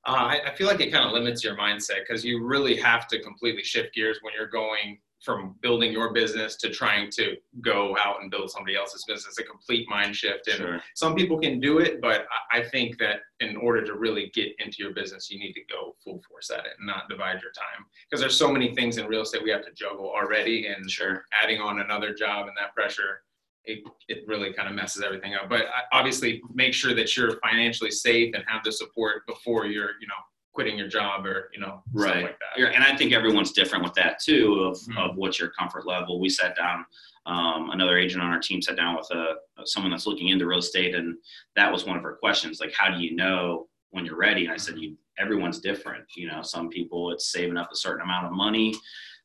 uh, 0.06 0.12
I, 0.12 0.42
I, 0.48 0.56
feel 0.56 0.68
like 0.68 0.82
it 0.82 0.92
kind 0.92 1.06
of 1.06 1.14
limits 1.14 1.44
your 1.44 1.56
mindset 1.56 2.00
because 2.06 2.26
you 2.26 2.44
really 2.44 2.76
have 2.76 3.08
to 3.08 3.22
completely 3.22 3.64
shift 3.64 3.94
gears 3.94 4.20
when 4.22 4.34
you're 4.38 4.48
going 4.48 5.00
from 5.24 5.56
building 5.62 5.94
your 5.94 6.12
business 6.12 6.58
to 6.58 6.70
trying 6.70 7.10
to 7.10 7.38
go 7.62 7.96
out 7.98 8.22
and 8.22 8.30
build 8.30 8.52
somebody 8.52 8.76
else's 8.76 9.06
business. 9.08 9.28
It's 9.30 9.40
a 9.40 9.50
complete 9.50 9.88
mind 9.90 10.16
shift. 10.16 10.48
And 10.50 10.58
sure. 10.58 10.82
some 10.96 11.16
people 11.16 11.40
can 11.40 11.62
do 11.62 11.80
it, 11.80 12.02
but 12.02 12.26
I 12.52 12.62
think 12.62 13.00
that 13.00 13.22
in 13.40 13.56
order 13.56 13.86
to 13.86 13.94
really 13.94 14.32
get 14.34 14.50
into 14.60 14.78
your 14.80 14.94
business, 14.94 15.32
you 15.32 15.40
need 15.40 15.54
to 15.54 15.62
go 15.72 15.96
full 16.04 16.22
force 16.30 16.50
at 16.50 16.66
it 16.66 16.74
and 16.78 16.86
not 16.86 17.08
divide 17.10 17.42
your 17.42 17.54
time. 17.54 17.86
Because 18.10 18.20
there's 18.20 18.38
so 18.38 18.52
many 18.52 18.76
things 18.76 18.98
in 18.98 19.08
real 19.08 19.22
estate 19.22 19.44
we 19.44 19.52
have 19.52 19.66
to 19.66 19.72
juggle 19.72 20.12
already. 20.14 20.68
And 20.68 20.92
sure. 20.92 21.24
adding 21.42 21.62
on 21.62 21.80
another 21.80 22.14
job 22.14 22.48
and 22.48 22.58
that 22.58 22.76
pressure, 22.76 23.22
it, 23.66 23.84
it 24.08 24.24
really 24.28 24.54
kind 24.54 24.68
of 24.68 24.76
messes 24.76 25.04
everything 25.04 25.36
up. 25.36 25.50
But 25.50 25.66
obviously 25.92 26.42
make 26.54 26.74
sure 26.74 26.94
that 26.94 27.16
you're 27.16 27.40
financially 27.40 27.92
safe 27.92 28.34
and 28.36 28.44
have 28.48 28.64
the 28.64 28.72
support 28.72 29.26
before 29.28 29.66
you're, 29.66 29.92
you 30.02 30.08
know, 30.08 30.16
quitting 30.54 30.78
your 30.78 30.88
job 30.88 31.26
or 31.26 31.50
you 31.54 31.60
know 31.60 31.82
right 31.94 32.24
like 32.24 32.38
yeah, 32.56 32.68
and 32.68 32.84
i 32.84 32.96
think 32.96 33.12
everyone's 33.12 33.52
different 33.52 33.84
with 33.84 33.94
that 33.94 34.20
too 34.24 34.66
of, 34.66 34.78
mm-hmm. 34.78 34.98
of 35.00 35.16
what's 35.16 35.40
your 35.40 35.50
comfort 35.50 35.86
level 35.86 36.20
we 36.20 36.30
sat 36.30 36.56
down 36.56 36.86
um, 37.26 37.70
another 37.72 37.98
agent 37.98 38.22
on 38.22 38.32
our 38.32 38.40
team 38.40 38.62
sat 38.62 38.76
down 38.76 38.96
with 38.96 39.08
a 39.12 39.66
someone 39.66 39.92
that's 39.92 40.06
looking 40.06 40.30
into 40.30 40.46
real 40.46 40.60
estate 40.60 40.94
and 40.94 41.16
that 41.56 41.72
was 41.72 41.86
one 41.86 41.98
of 41.98 42.04
her 42.04 42.18
questions 42.22 42.60
like 42.60 42.74
how 42.78 42.94
do 42.94 43.02
you 43.02 43.16
know 43.16 43.68
when 43.92 44.06
you're 44.06 44.18
ready 44.18 44.44
and 44.44 44.54
i 44.54 44.58
said 44.58 44.78
you 44.78 44.96
everyone's 45.18 45.60
different 45.60 46.04
you 46.16 46.28
know 46.28 46.42
some 46.42 46.70
people 46.70 47.12
it's 47.12 47.32
saving 47.32 47.58
up 47.58 47.70
a 47.72 47.76
certain 47.76 48.02
amount 48.02 48.26
of 48.26 48.32
money 48.32 48.76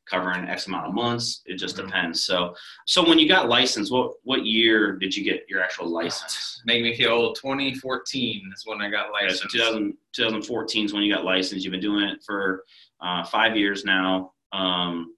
covering 0.09 0.47
X 0.47 0.67
amount 0.67 0.87
of 0.87 0.93
months. 0.93 1.41
It 1.45 1.55
just 1.55 1.77
mm-hmm. 1.77 1.87
depends. 1.87 2.25
So, 2.25 2.55
so 2.85 3.07
when 3.07 3.19
you 3.19 3.27
got 3.27 3.49
licensed, 3.49 3.91
what 3.91 4.13
what 4.23 4.45
year 4.45 4.93
did 4.93 5.15
you 5.15 5.23
get 5.23 5.45
your 5.47 5.61
actual 5.61 5.87
license? 5.87 6.61
Make 6.65 6.83
me 6.83 6.95
feel 6.95 7.11
old. 7.11 7.35
2014 7.35 8.51
is 8.53 8.63
when 8.65 8.81
I 8.81 8.89
got 8.89 9.11
licensed. 9.11 9.45
Okay, 9.45 9.59
so 9.59 9.71
2000, 9.71 9.93
2014 10.13 10.85
is 10.85 10.93
when 10.93 11.03
you 11.03 11.13
got 11.13 11.25
licensed. 11.25 11.63
You've 11.63 11.71
been 11.71 11.81
doing 11.81 12.07
it 12.09 12.19
for 12.25 12.63
uh, 13.01 13.23
five 13.23 13.55
years 13.55 13.85
now. 13.85 14.33
Um, 14.51 15.13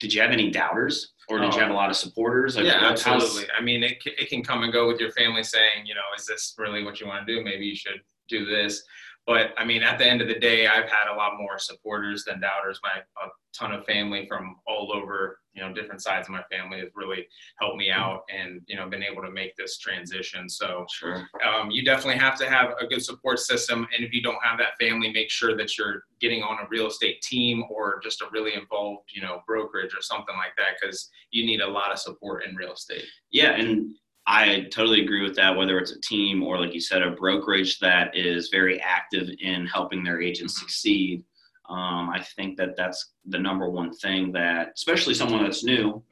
did 0.00 0.12
you 0.12 0.20
have 0.20 0.32
any 0.32 0.50
doubters, 0.50 1.12
or 1.28 1.38
did 1.38 1.52
oh. 1.52 1.54
you 1.54 1.60
have 1.60 1.70
a 1.70 1.74
lot 1.74 1.88
of 1.88 1.96
supporters? 1.96 2.56
Like, 2.56 2.64
yeah, 2.64 2.80
absolutely. 2.82 3.44
I 3.56 3.62
mean, 3.62 3.84
it 3.84 3.98
it 4.04 4.28
can 4.28 4.42
come 4.42 4.64
and 4.64 4.72
go 4.72 4.88
with 4.88 5.00
your 5.00 5.12
family 5.12 5.44
saying, 5.44 5.86
you 5.86 5.94
know, 5.94 6.00
is 6.18 6.26
this 6.26 6.54
really 6.58 6.82
what 6.82 7.00
you 7.00 7.06
want 7.06 7.26
to 7.26 7.34
do? 7.34 7.42
Maybe 7.42 7.66
you 7.66 7.76
should 7.76 8.00
do 8.28 8.44
this. 8.44 8.82
But 9.26 9.54
I 9.56 9.64
mean, 9.64 9.82
at 9.82 9.98
the 9.98 10.06
end 10.06 10.20
of 10.20 10.28
the 10.28 10.38
day, 10.38 10.66
I've 10.66 10.90
had 10.90 11.12
a 11.12 11.14
lot 11.14 11.38
more 11.38 11.58
supporters 11.58 12.24
than 12.24 12.40
doubters. 12.40 12.80
My 12.82 13.00
a 13.24 13.28
ton 13.58 13.72
of 13.72 13.84
family 13.84 14.26
from 14.26 14.56
all 14.66 14.92
over, 14.92 15.40
you 15.54 15.62
know, 15.62 15.72
different 15.72 16.02
sides 16.02 16.28
of 16.28 16.32
my 16.32 16.42
family 16.50 16.80
has 16.80 16.88
really 16.94 17.26
helped 17.60 17.76
me 17.76 17.90
out, 17.90 18.22
and 18.34 18.62
you 18.66 18.76
know, 18.76 18.88
been 18.88 19.02
able 19.02 19.22
to 19.22 19.30
make 19.30 19.54
this 19.56 19.78
transition. 19.78 20.48
So, 20.48 20.86
sure, 20.90 21.26
um, 21.46 21.70
you 21.70 21.84
definitely 21.84 22.18
have 22.18 22.38
to 22.38 22.48
have 22.48 22.70
a 22.80 22.86
good 22.86 23.04
support 23.04 23.38
system. 23.38 23.86
And 23.94 24.04
if 24.04 24.12
you 24.12 24.22
don't 24.22 24.42
have 24.42 24.58
that 24.58 24.78
family, 24.80 25.12
make 25.12 25.30
sure 25.30 25.56
that 25.56 25.76
you're 25.76 26.04
getting 26.20 26.42
on 26.42 26.64
a 26.64 26.68
real 26.68 26.86
estate 26.86 27.20
team 27.22 27.64
or 27.70 28.00
just 28.02 28.22
a 28.22 28.26
really 28.32 28.54
involved, 28.54 29.10
you 29.12 29.20
know, 29.20 29.42
brokerage 29.46 29.94
or 29.94 30.00
something 30.00 30.36
like 30.36 30.56
that, 30.56 30.78
because 30.80 31.10
you 31.30 31.44
need 31.44 31.60
a 31.60 31.68
lot 31.68 31.92
of 31.92 31.98
support 31.98 32.44
in 32.44 32.56
real 32.56 32.72
estate. 32.72 33.04
Yeah, 33.30 33.52
and 33.52 33.94
I 34.26 34.68
totally 34.70 35.02
agree 35.02 35.22
with 35.22 35.34
that. 35.36 35.56
Whether 35.56 35.78
it's 35.78 35.92
a 35.92 36.00
team 36.00 36.42
or, 36.42 36.60
like 36.60 36.72
you 36.72 36.80
said, 36.80 37.02
a 37.02 37.10
brokerage 37.10 37.78
that 37.80 38.16
is 38.16 38.48
very 38.48 38.80
active 38.80 39.28
in 39.40 39.66
helping 39.66 40.04
their 40.04 40.22
agents 40.22 40.54
mm-hmm. 40.54 40.62
succeed, 40.62 41.24
um, 41.68 42.10
I 42.10 42.24
think 42.36 42.56
that 42.58 42.76
that's 42.76 43.12
the 43.26 43.38
number 43.38 43.70
one 43.70 43.92
thing 43.94 44.32
that, 44.32 44.72
especially 44.74 45.14
someone 45.14 45.44
that's 45.44 45.64
new 45.64 45.92
right. 45.92 46.02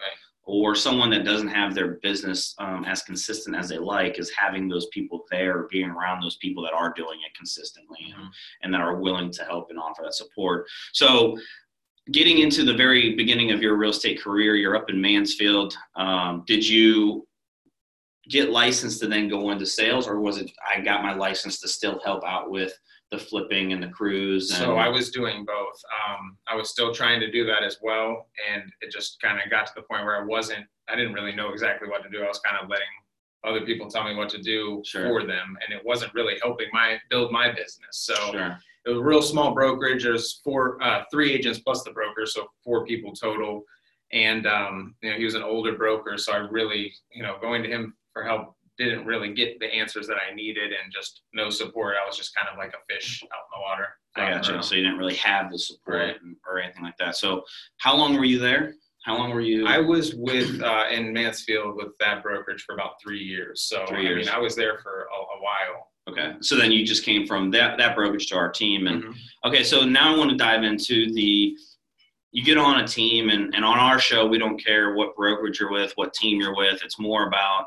or 0.44 0.74
someone 0.74 1.10
that 1.10 1.24
doesn't 1.24 1.48
have 1.48 1.74
their 1.74 1.98
business 2.02 2.54
um, 2.58 2.84
as 2.84 3.02
consistent 3.02 3.56
as 3.56 3.68
they 3.68 3.78
like, 3.78 4.18
is 4.18 4.30
having 4.30 4.68
those 4.68 4.86
people 4.86 5.24
there, 5.30 5.66
being 5.70 5.90
around 5.90 6.22
those 6.22 6.36
people 6.36 6.62
that 6.62 6.72
are 6.72 6.92
doing 6.94 7.18
it 7.26 7.36
consistently 7.36 7.98
mm-hmm. 8.10 8.20
and, 8.20 8.30
and 8.62 8.74
that 8.74 8.80
are 8.80 9.00
willing 9.00 9.30
to 9.32 9.44
help 9.44 9.70
and 9.70 9.78
offer 9.78 10.02
that 10.02 10.14
support. 10.14 10.66
So 10.92 11.38
getting 12.12 12.38
into 12.38 12.64
the 12.64 12.74
very 12.74 13.14
beginning 13.14 13.50
of 13.50 13.60
your 13.60 13.76
real 13.76 13.90
estate 13.90 14.22
career, 14.22 14.54
you're 14.54 14.76
up 14.76 14.90
in 14.90 15.00
Mansfield. 15.00 15.76
Um, 15.96 16.44
did 16.46 16.66
you 16.66 17.26
get 18.28 18.50
licensed 18.50 19.00
to 19.00 19.08
then 19.08 19.28
go 19.28 19.50
into 19.50 19.66
sales, 19.66 20.06
or 20.06 20.20
was 20.20 20.38
it 20.38 20.50
I 20.68 20.80
got 20.80 21.02
my 21.02 21.14
license 21.14 21.60
to 21.60 21.68
still 21.68 22.00
help 22.04 22.24
out 22.24 22.50
with 22.50 22.72
the 23.10 23.18
flipping 23.18 23.72
and 23.72 23.82
the 23.82 23.88
crews? 23.88 24.50
And... 24.50 24.58
So 24.58 24.76
I 24.76 24.88
was 24.88 25.10
doing 25.10 25.44
both. 25.44 25.80
Um, 26.08 26.36
I 26.48 26.54
was 26.54 26.70
still 26.70 26.92
trying 26.92 27.20
to 27.20 27.30
do 27.30 27.44
that 27.46 27.62
as 27.62 27.78
well, 27.82 28.26
and 28.52 28.64
it 28.80 28.90
just 28.90 29.20
kind 29.20 29.40
of 29.42 29.50
got 29.50 29.66
to 29.66 29.72
the 29.76 29.82
point 29.82 30.04
where 30.04 30.20
I 30.20 30.24
wasn't. 30.24 30.66
I 30.88 30.96
didn't 30.96 31.12
really 31.12 31.34
know 31.34 31.50
exactly 31.50 31.88
what 31.88 32.02
to 32.02 32.08
do. 32.08 32.22
I 32.22 32.28
was 32.28 32.40
kind 32.40 32.62
of 32.62 32.68
letting 32.68 32.86
other 33.44 33.64
people 33.64 33.88
tell 33.88 34.04
me 34.04 34.14
what 34.14 34.28
to 34.30 34.38
do 34.42 34.82
sure. 34.84 35.06
for 35.08 35.26
them, 35.26 35.56
and 35.64 35.76
it 35.76 35.84
wasn't 35.84 36.12
really 36.14 36.34
helping 36.42 36.68
my 36.72 36.98
build 37.10 37.32
my 37.32 37.48
business. 37.48 37.90
So. 37.92 38.14
Sure. 38.32 38.58
It 38.86 38.88
was 38.88 38.98
a 38.98 39.02
real 39.02 39.20
small 39.20 39.52
brokerage. 39.52 40.04
There's 40.04 40.40
four, 40.42 40.82
uh, 40.82 41.04
three 41.12 41.34
agents 41.34 41.58
plus 41.58 41.82
the 41.82 41.90
broker, 41.90 42.24
so 42.24 42.46
four 42.64 42.86
people 42.86 43.12
total 43.12 43.62
and 44.12 44.46
um, 44.46 44.94
you 45.02 45.10
know 45.10 45.16
he 45.16 45.24
was 45.24 45.34
an 45.34 45.42
older 45.42 45.76
broker 45.76 46.16
so 46.18 46.32
i 46.32 46.36
really 46.36 46.92
you 47.12 47.22
know 47.22 47.36
going 47.40 47.62
to 47.62 47.68
him 47.68 47.94
for 48.12 48.22
help 48.22 48.56
didn't 48.84 49.06
really 49.06 49.32
get 49.32 49.58
the 49.60 49.66
answers 49.66 50.06
that 50.06 50.16
I 50.16 50.34
needed 50.34 50.72
and 50.72 50.92
just 50.92 51.22
no 51.32 51.50
support. 51.50 51.96
I 52.02 52.06
was 52.06 52.16
just 52.16 52.34
kind 52.34 52.48
of 52.50 52.58
like 52.58 52.74
a 52.74 52.92
fish 52.92 53.22
out 53.24 53.28
in 53.28 53.58
the 53.58 53.62
water. 53.62 53.88
I 54.16 54.30
got 54.32 54.48
you. 54.48 54.62
So 54.62 54.74
you 54.74 54.82
didn't 54.82 54.98
really 54.98 55.16
have 55.16 55.50
the 55.50 55.58
support 55.58 55.96
right. 55.96 56.16
or 56.48 56.60
anything 56.60 56.82
like 56.82 56.96
that. 56.98 57.16
So 57.16 57.44
how 57.78 57.96
long 57.96 58.14
were 58.14 58.24
you 58.24 58.38
there? 58.38 58.74
How 59.04 59.16
long 59.16 59.30
were 59.30 59.40
you? 59.40 59.66
I 59.66 59.78
was 59.78 60.14
with 60.14 60.60
uh, 60.62 60.84
in 60.90 61.12
Mansfield 61.12 61.76
with 61.76 61.96
that 62.00 62.22
brokerage 62.22 62.64
for 62.64 62.74
about 62.74 63.00
three 63.02 63.22
years. 63.22 63.62
So 63.62 63.86
three 63.86 64.02
years. 64.02 64.28
I 64.28 64.32
mean, 64.32 64.38
I 64.38 64.42
was 64.42 64.54
there 64.54 64.78
for 64.82 65.02
a, 65.04 65.16
a, 65.16 65.40
while. 65.40 65.88
Okay, 66.08 66.36
so 66.40 66.56
then 66.56 66.70
you 66.70 66.84
just 66.84 67.04
came 67.04 67.26
from 67.26 67.50
that 67.52 67.78
that 67.78 67.96
brokerage 67.96 68.26
to 68.28 68.36
our 68.36 68.50
team, 68.50 68.88
and 68.88 69.04
mm-hmm. 69.04 69.48
okay, 69.48 69.62
so 69.62 69.84
now 69.84 70.14
I 70.14 70.18
want 70.18 70.30
to 70.30 70.36
dive 70.36 70.64
into 70.64 71.12
the. 71.12 71.56
You 72.32 72.44
get 72.44 72.58
on 72.58 72.80
a 72.80 72.86
team, 72.86 73.30
and, 73.30 73.52
and 73.56 73.64
on 73.64 73.78
our 73.78 73.98
show, 73.98 74.24
we 74.24 74.38
don't 74.38 74.62
care 74.62 74.94
what 74.94 75.16
brokerage 75.16 75.58
you're 75.58 75.72
with, 75.72 75.92
what 75.96 76.14
team 76.14 76.40
you're 76.40 76.54
with. 76.54 76.80
It's 76.84 76.98
more 76.98 77.26
about 77.26 77.66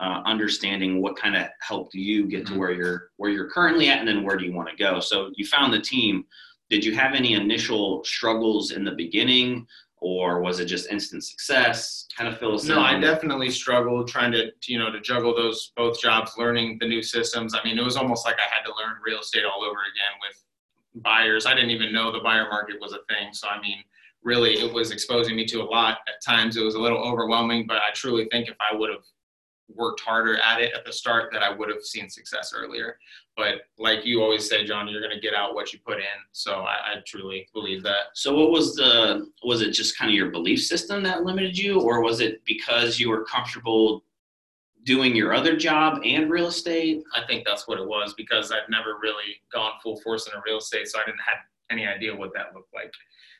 uh, 0.00 0.22
understanding 0.24 1.02
what 1.02 1.16
kind 1.16 1.36
of 1.36 1.46
helped 1.60 1.94
you 1.94 2.26
get 2.26 2.46
to 2.46 2.52
mm-hmm. 2.52 2.60
where 2.60 2.72
you're 2.72 3.10
where 3.16 3.30
you're 3.30 3.50
currently 3.50 3.88
at 3.88 3.98
and 3.98 4.06
then 4.06 4.22
where 4.22 4.36
do 4.36 4.44
you 4.44 4.52
want 4.52 4.68
to 4.68 4.76
go 4.76 5.00
so 5.00 5.30
you 5.34 5.44
found 5.44 5.72
the 5.72 5.80
team 5.80 6.24
did 6.70 6.84
you 6.84 6.94
have 6.94 7.14
any 7.14 7.34
initial 7.34 8.04
struggles 8.04 8.72
in 8.72 8.84
the 8.84 8.92
beginning 8.92 9.66
or 10.00 10.40
was 10.40 10.60
it 10.60 10.66
just 10.66 10.90
instant 10.90 11.24
success? 11.24 12.06
Kind 12.16 12.32
of 12.32 12.38
fill 12.38 12.54
us 12.54 12.64
no. 12.64 12.80
I 12.80 12.98
definitely 12.98 13.50
struggled 13.50 14.08
trying 14.08 14.32
to, 14.32 14.50
you 14.66 14.78
know, 14.78 14.92
to 14.92 15.00
juggle 15.00 15.34
those 15.34 15.72
both 15.76 16.00
jobs, 16.00 16.32
learning 16.36 16.78
the 16.80 16.86
new 16.86 17.02
systems. 17.02 17.54
I 17.54 17.64
mean, 17.64 17.78
it 17.78 17.84
was 17.84 17.96
almost 17.96 18.24
like 18.24 18.36
I 18.36 18.54
had 18.54 18.62
to 18.64 18.70
learn 18.70 18.96
real 19.04 19.20
estate 19.20 19.44
all 19.44 19.64
over 19.64 19.72
again 19.72 20.20
with 20.20 21.02
buyers. 21.02 21.46
I 21.46 21.54
didn't 21.54 21.70
even 21.70 21.92
know 21.92 22.12
the 22.12 22.20
buyer 22.20 22.48
market 22.48 22.76
was 22.80 22.92
a 22.92 23.00
thing. 23.08 23.32
So, 23.32 23.48
I 23.48 23.60
mean, 23.60 23.82
really, 24.22 24.54
it 24.54 24.72
was 24.72 24.90
exposing 24.90 25.36
me 25.36 25.46
to 25.46 25.62
a 25.62 25.64
lot. 25.64 25.98
At 26.06 26.22
times, 26.24 26.56
it 26.56 26.62
was 26.62 26.74
a 26.74 26.80
little 26.80 26.98
overwhelming, 26.98 27.66
but 27.66 27.78
I 27.78 27.90
truly 27.94 28.28
think 28.30 28.48
if 28.48 28.56
I 28.60 28.76
would 28.76 28.90
have 28.90 29.04
worked 29.68 30.00
harder 30.00 30.38
at 30.38 30.60
it 30.60 30.72
at 30.74 30.84
the 30.84 30.92
start 30.92 31.30
that 31.32 31.42
I 31.42 31.50
would 31.50 31.68
have 31.68 31.82
seen 31.82 32.08
success 32.08 32.52
earlier. 32.54 32.98
But 33.36 33.62
like 33.78 34.04
you 34.04 34.22
always 34.22 34.48
say, 34.48 34.64
John, 34.64 34.88
you're 34.88 35.00
going 35.00 35.14
to 35.14 35.20
get 35.20 35.34
out 35.34 35.54
what 35.54 35.72
you 35.72 35.78
put 35.86 35.98
in. 35.98 36.18
So 36.32 36.60
I, 36.60 36.74
I, 36.74 36.94
truly 37.06 37.48
believe 37.52 37.82
that. 37.84 38.06
So 38.14 38.34
what 38.34 38.50
was 38.50 38.74
the, 38.74 39.28
was 39.44 39.62
it 39.62 39.70
just 39.72 39.96
kind 39.96 40.10
of 40.10 40.14
your 40.14 40.30
belief 40.30 40.64
system 40.64 41.02
that 41.04 41.24
limited 41.24 41.56
you 41.56 41.80
or 41.80 42.02
was 42.02 42.20
it 42.20 42.44
because 42.44 42.98
you 42.98 43.10
were 43.10 43.24
comfortable 43.24 44.04
doing 44.84 45.14
your 45.14 45.34
other 45.34 45.56
job 45.56 46.00
and 46.04 46.30
real 46.30 46.48
estate? 46.48 47.02
I 47.14 47.24
think 47.26 47.46
that's 47.46 47.68
what 47.68 47.78
it 47.78 47.86
was 47.86 48.14
because 48.14 48.50
I've 48.50 48.68
never 48.68 48.98
really 49.00 49.40
gone 49.52 49.72
full 49.82 50.00
force 50.00 50.26
into 50.26 50.40
real 50.44 50.58
estate. 50.58 50.88
So 50.88 50.98
I 50.98 51.04
didn't 51.04 51.20
have 51.20 51.38
any 51.70 51.86
idea 51.86 52.16
what 52.16 52.32
that 52.34 52.54
looked 52.54 52.74
like. 52.74 52.92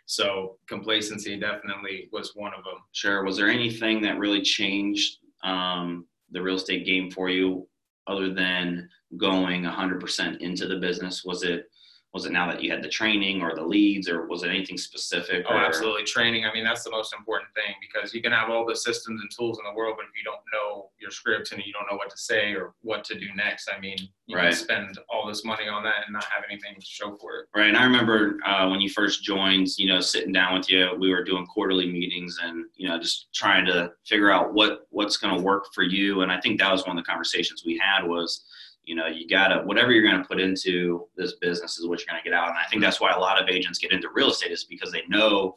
So 0.07 0.57
complacency 0.69 1.39
definitely 1.39 2.09
was 2.13 2.33
one 2.35 2.53
of 2.57 2.65
them. 2.65 2.83
Sure. 2.93 3.25
Was 3.25 3.37
there 3.37 3.49
anything 3.49 4.01
that 4.03 4.19
really 4.19 4.43
changed 4.43 5.19
um, 5.43 6.07
the 6.31 6.43
real 6.43 6.57
estate 6.57 6.87
game 6.87 7.11
for 7.11 7.29
you 7.29 7.67
other 8.07 8.33
than 8.33 8.89
going 9.17 9.63
100% 9.63 10.41
into 10.41 10.67
the 10.67 10.77
business? 10.77 11.25
Was 11.25 11.43
it 11.43 11.71
was 12.15 12.25
it 12.25 12.33
now 12.33 12.51
that 12.51 12.63
you 12.63 12.71
had 12.71 12.83
the 12.83 12.89
training 12.89 13.43
or 13.43 13.55
the 13.55 13.65
leads 13.65 14.09
or 14.09 14.27
was 14.27 14.43
it 14.43 14.49
anything 14.49 14.79
specific? 14.79 15.45
Oh, 15.49 15.57
absolutely. 15.57 16.05
Training. 16.05 16.47
I 16.47 16.53
mean, 16.53 16.65
that's 16.65 16.83
the 16.83 16.91
most 16.91 17.13
important 17.13 17.51
thing 17.55 17.75
because 17.81 18.15
you 18.15 18.23
can 18.23 18.33
have 18.33 18.49
all 18.49 18.65
the 18.65 18.75
systems 18.75 19.21
and 19.21 19.31
tools 19.31 19.59
in 19.59 19.71
the 19.71 19.77
world, 19.77 19.97
but 19.99 20.07
if 20.07 20.13
you 20.17 20.25
don't 20.25 20.41
know 20.53 20.91
your 20.99 21.11
script 21.11 21.53
and 21.53 21.63
you 21.65 21.73
don't 21.73 21.87
know 21.91 21.99
what 21.99 22.09
to 22.09 22.17
say 22.17 22.53
or 22.53 22.73
what 22.81 23.05
to 23.05 23.19
do 23.19 23.27
next, 23.37 23.71
I 23.75 23.79
mean, 23.79 23.99
you 24.27 24.37
right. 24.37 24.49
can 24.49 24.55
spend 24.55 24.99
all 25.11 25.27
this 25.27 25.45
money 25.45 25.69
on 25.69 25.85
that 25.85 26.05
and 26.07 26.15
not 26.15 26.25
have 26.25 26.45
anything 26.51 26.77
to 26.81 26.87
show 26.87 27.15
for 27.17 27.41
it. 27.41 27.47
Right. 27.55 27.69
And 27.69 27.77
I 27.77 27.85
remember 27.85 28.39
uh, 28.47 28.69
when 28.71 28.81
you 28.81 28.89
first 28.89 29.23
joined, 29.23 29.69
you 29.77 29.89
know, 29.93 30.01
sitting 30.01 30.33
down 30.33 30.59
with 30.59 30.71
you, 30.71 30.91
we 30.99 31.13
were 31.13 31.25
doing 31.25 31.47
quarterly 31.47 31.93
meetings 31.93 32.39
and, 32.43 32.65
you 32.77 32.89
know, 32.89 32.99
just 32.99 33.29
trying 33.35 33.67
to 33.67 33.93
figure 34.07 34.31
out 34.31 34.55
what, 34.55 34.87
what's 34.89 35.19
going 35.19 35.37
to 35.37 35.43
work 35.43 35.67
for 35.75 35.83
you. 35.83 36.23
And 36.23 36.33
I 36.33 36.41
think 36.41 36.59
that 36.59 36.73
was 36.73 36.87
one 36.87 36.97
of 36.97 37.05
the 37.05 37.09
conversations 37.09 37.65
we 37.67 37.77
had 37.77 38.07
was, 38.07 38.45
you 38.89 38.95
know 38.95 39.07
you 39.07 39.29
gotta 39.29 39.63
whatever 39.65 39.93
you're 39.93 40.11
to 40.11 40.25
put 40.25 40.41
into 40.41 41.07
this 41.17 41.35
business 41.35 41.79
is 41.79 41.87
what 41.87 42.01
you're 42.01 42.17
to 42.17 42.25
get 42.25 42.33
out. 42.33 42.49
And 42.49 42.59
i 42.59 42.65
think 42.69 42.83
that's 42.83 43.01
why 43.01 43.13
a 43.13 43.19
lot 43.19 43.41
of 43.41 43.49
agents 43.49 43.79
get 43.79 43.93
into 43.93 44.09
real 44.15 44.31
estate 44.31 44.51
is 44.51 44.65
because 44.65 44.91
they 44.91 45.03
know 45.09 45.55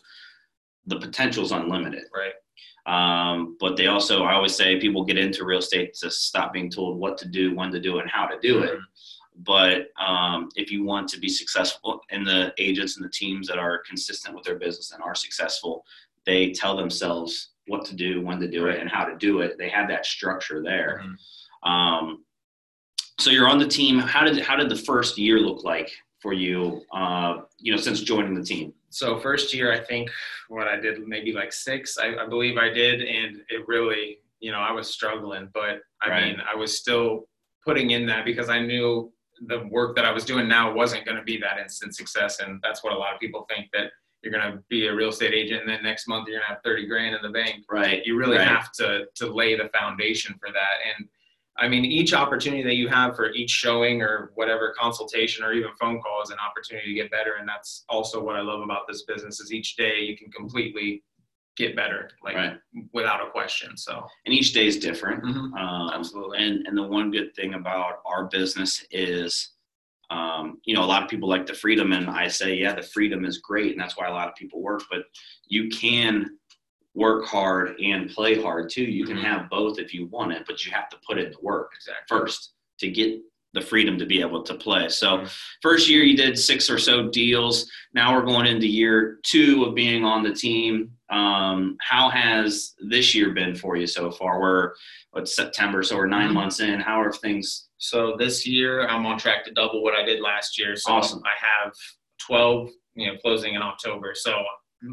the 0.88 1.00
potential 1.00 1.44
is 1.44 1.52
unlimited. 1.52 2.04
Right. 2.16 2.34
Um, 2.86 3.58
but 3.60 3.78
they 3.78 3.88
also 3.88 4.24
i 4.24 4.34
always 4.34 4.56
say 4.56 4.80
people 4.80 5.06
get 5.06 5.18
into 5.18 5.46
real 5.46 5.60
estate 5.60 5.94
to 5.96 6.10
stop 6.10 6.52
being 6.52 6.70
told 6.70 7.00
what 7.00 7.18
to 7.20 7.28
do 7.28 7.56
when 7.56 7.72
to 7.72 7.80
do 7.80 8.00
it 8.00 8.02
and 8.02 8.12
how 8.12 8.26
to 8.26 8.40
do 8.42 8.56
mm-hmm. 8.56 8.76
it 8.76 8.80
but 9.44 9.88
um, 10.04 10.50
if 10.56 10.72
you 10.72 10.84
want 10.84 11.08
to 11.10 11.20
be 11.20 11.30
successful 11.30 12.02
in 12.10 12.24
the 12.24 12.54
agents 12.58 12.98
and 12.98 13.06
the 13.06 13.10
teams 13.10 13.48
that 13.48 13.58
are 13.58 13.84
consistent 13.88 14.36
with 14.36 14.44
their 14.44 14.58
business 14.58 14.92
and 14.92 15.04
are 15.04 15.14
successful 15.14 15.86
they 16.26 16.52
tell 16.52 16.76
themselves 16.76 17.52
what 17.68 17.86
to 17.86 17.96
do 17.96 18.22
when 18.22 18.40
to 18.40 18.48
do 18.48 18.68
it 18.68 18.80
and 18.80 18.90
how 18.90 19.06
to 19.06 19.16
do 19.18 19.42
it. 19.42 19.58
They 19.58 19.70
have 19.70 19.88
that 19.90 20.06
structure 20.06 20.62
there. 20.64 21.04
Mm-hmm. 21.04 21.70
um, 21.70 22.24
so 23.22 23.30
you're 23.30 23.48
on 23.48 23.60
the 23.60 23.68
team. 23.68 24.00
How 24.00 24.24
did 24.24 24.40
how 24.42 24.56
did 24.56 24.70
the 24.70 24.76
first 24.76 25.18
year 25.18 25.40
look 25.40 25.64
like 25.64 25.92
for 26.20 26.34
you? 26.34 26.82
Uh, 26.92 27.42
you 27.60 27.72
know, 27.72 27.78
since 27.80 28.02
joining 28.02 28.34
the 28.34 28.44
team. 28.44 28.74
So 28.90 29.20
first 29.20 29.54
year, 29.54 29.72
I 29.72 29.80
think 29.80 30.10
what 30.50 30.68
I 30.68 30.76
did 30.78 31.08
maybe 31.08 31.32
like 31.32 31.54
six, 31.54 31.98
I, 31.98 32.16
I 32.16 32.28
believe 32.28 32.58
I 32.58 32.70
did, 32.70 33.02
and 33.02 33.38
it 33.50 33.66
really, 33.68 34.18
you 34.42 34.52
know, 34.52 34.60
I 34.60 34.72
was 34.72 34.90
struggling, 34.90 35.50
but 35.54 35.80
I 36.02 36.10
right. 36.10 36.26
mean, 36.26 36.42
I 36.42 36.56
was 36.56 36.78
still 36.78 37.28
putting 37.66 37.92
in 37.92 38.06
that 38.08 38.26
because 38.26 38.50
I 38.50 38.60
knew 38.60 39.14
the 39.48 39.66
work 39.70 39.96
that 39.96 40.04
I 40.04 40.12
was 40.12 40.26
doing 40.26 40.48
now 40.48 40.74
wasn't 40.74 41.06
going 41.06 41.18
to 41.18 41.24
be 41.24 41.38
that 41.38 41.58
instant 41.58 41.96
success, 41.96 42.40
and 42.40 42.60
that's 42.62 42.84
what 42.84 42.92
a 42.92 42.98
lot 42.98 43.14
of 43.14 43.20
people 43.20 43.46
think 43.50 43.68
that 43.72 43.92
you're 44.24 44.34
going 44.34 44.52
to 44.52 44.62
be 44.70 44.88
a 44.88 44.94
real 44.94 45.10
estate 45.10 45.34
agent 45.34 45.62
and 45.62 45.70
then 45.70 45.82
next 45.82 46.08
month 46.08 46.28
you're 46.28 46.38
going 46.38 46.48
to 46.48 46.54
have 46.54 46.62
30 46.64 46.86
grand 46.86 47.16
in 47.16 47.22
the 47.24 47.30
bank 47.30 47.66
right 47.72 48.06
you 48.06 48.16
really 48.16 48.38
right. 48.38 48.48
have 48.48 48.72
to 48.72 49.06
to 49.16 49.26
lay 49.26 49.58
the 49.58 49.68
foundation 49.74 50.36
for 50.40 50.52
that 50.52 50.78
and 50.96 51.08
I 51.62 51.68
mean, 51.68 51.86
each 51.86 52.14
opportunity 52.14 52.64
that 52.64 52.76
you 52.76 52.88
have 52.88 53.16
for 53.16 53.32
each 53.34 53.52
showing 53.52 54.02
or 54.02 54.32
whatever 54.34 54.74
consultation 54.78 55.46
or 55.46 55.54
even 55.54 55.70
phone 55.80 56.02
call 56.02 56.24
is 56.24 56.32
an 56.32 56.38
opportunity 56.40 56.88
to 56.88 56.94
get 56.96 57.12
better. 57.12 57.36
And 57.40 57.48
that's 57.48 57.86
also 57.88 58.22
what 58.22 58.36
I 58.36 58.42
love 58.42 58.62
about 58.62 58.88
this 58.88 59.04
business 59.04 59.40
is 59.40 59.54
each 59.54 59.76
day 59.76 60.00
you 60.02 60.18
can 60.18 60.32
completely 60.32 61.04
get 61.56 61.76
better, 61.76 62.10
like 62.24 62.36
right. 62.36 62.58
without 62.94 63.26
a 63.26 63.30
question. 63.30 63.78
So, 63.78 64.08
and 64.26 64.34
each 64.34 64.54
day 64.54 64.66
is 64.66 64.80
different. 64.80 65.24
Mm-hmm. 65.24 65.54
Um, 65.54 65.92
Absolutely. 65.94 66.40
And, 66.40 66.66
and 66.66 66.76
the 66.76 66.84
one 66.84 67.12
good 67.12 67.36
thing 67.36 67.54
about 67.54 68.00
our 68.08 68.26
business 68.26 68.84
is, 68.90 69.52
um, 70.10 70.58
you 70.66 70.74
know, 70.74 70.84
a 70.84 70.86
lot 70.86 71.04
of 71.04 71.10
people 71.10 71.30
like 71.30 71.46
the 71.46 71.54
freedom 71.54 71.94
and 71.94 72.10
I 72.10 72.28
say, 72.28 72.56
yeah, 72.56 72.74
the 72.74 72.82
freedom 72.82 73.24
is 73.24 73.38
great. 73.38 73.74
And 73.74 73.80
that's 73.80 73.98
why 73.98 74.08
a 74.08 74.12
lot 74.12 74.28
of 74.28 74.36
people 74.36 74.64
work, 74.64 74.82
but 74.90 75.04
you 75.46 75.70
can 75.70 76.38
work 76.94 77.26
hard 77.26 77.80
and 77.80 78.10
play 78.10 78.42
hard 78.42 78.70
too. 78.70 78.84
You 78.84 79.06
can 79.06 79.18
mm-hmm. 79.18 79.26
have 79.26 79.50
both 79.50 79.80
if 79.80 79.94
you 79.94 80.08
want 80.08 80.34
it, 80.34 80.44
but 80.46 80.66
you 80.66 80.72
have 80.72 80.90
to 80.90 80.98
put 81.08 81.18
in 81.18 81.32
the 81.32 81.38
work 81.42 81.72
exactly. 81.76 82.06
first 82.08 82.54
to 82.80 82.90
get 82.90 83.22
the 83.54 83.62
freedom 83.62 83.98
to 83.98 84.06
be 84.06 84.22
able 84.22 84.44
to 84.44 84.54
play. 84.56 84.88
So, 84.90 85.18
mm-hmm. 85.18 85.28
first 85.62 85.90
year 85.90 86.04
you 86.04 86.16
did 86.16 86.38
six 86.38 86.70
or 86.70 86.78
so 86.78 87.10
deals. 87.10 87.70
Now 87.94 88.16
we're 88.16 88.26
going 88.26 88.48
into 88.48 88.68
year 88.68 89.20
two 89.24 89.66
of 89.66 89.76
being 89.76 90.06
on 90.06 90.24
the 90.24 90.34
team. 90.34 90.92
Um, 91.10 91.78
how 91.82 92.10
has 92.10 92.74
this 92.80 93.14
year 93.14 93.32
been 93.32 93.56
for 93.56 93.76
you 93.76 93.88
so 93.88 94.12
far? 94.12 94.40
We're 94.40 94.72
what's 95.12 95.36
September, 95.36 95.84
so 95.84 95.98
we're 95.98 96.08
9 96.08 96.26
mm-hmm. 96.26 96.34
months 96.34 96.62
in. 96.62 96.80
How 96.80 97.02
are 97.02 97.12
things? 97.12 97.68
So 97.78 98.16
this 98.18 98.48
year 98.48 98.88
I'm 98.88 99.06
on 99.06 99.18
track 99.18 99.44
to 99.46 99.52
double 99.52 99.84
what 99.84 99.94
I 99.94 100.06
did 100.06 100.22
last 100.22 100.58
year. 100.58 100.76
So 100.76 100.94
awesome. 100.94 101.22
I 101.26 101.64
have 101.64 101.74
12, 102.26 102.70
you 102.96 103.08
know, 103.08 103.18
closing 103.18 103.56
in 103.56 103.62
October. 103.62 104.14
So, 104.16 104.42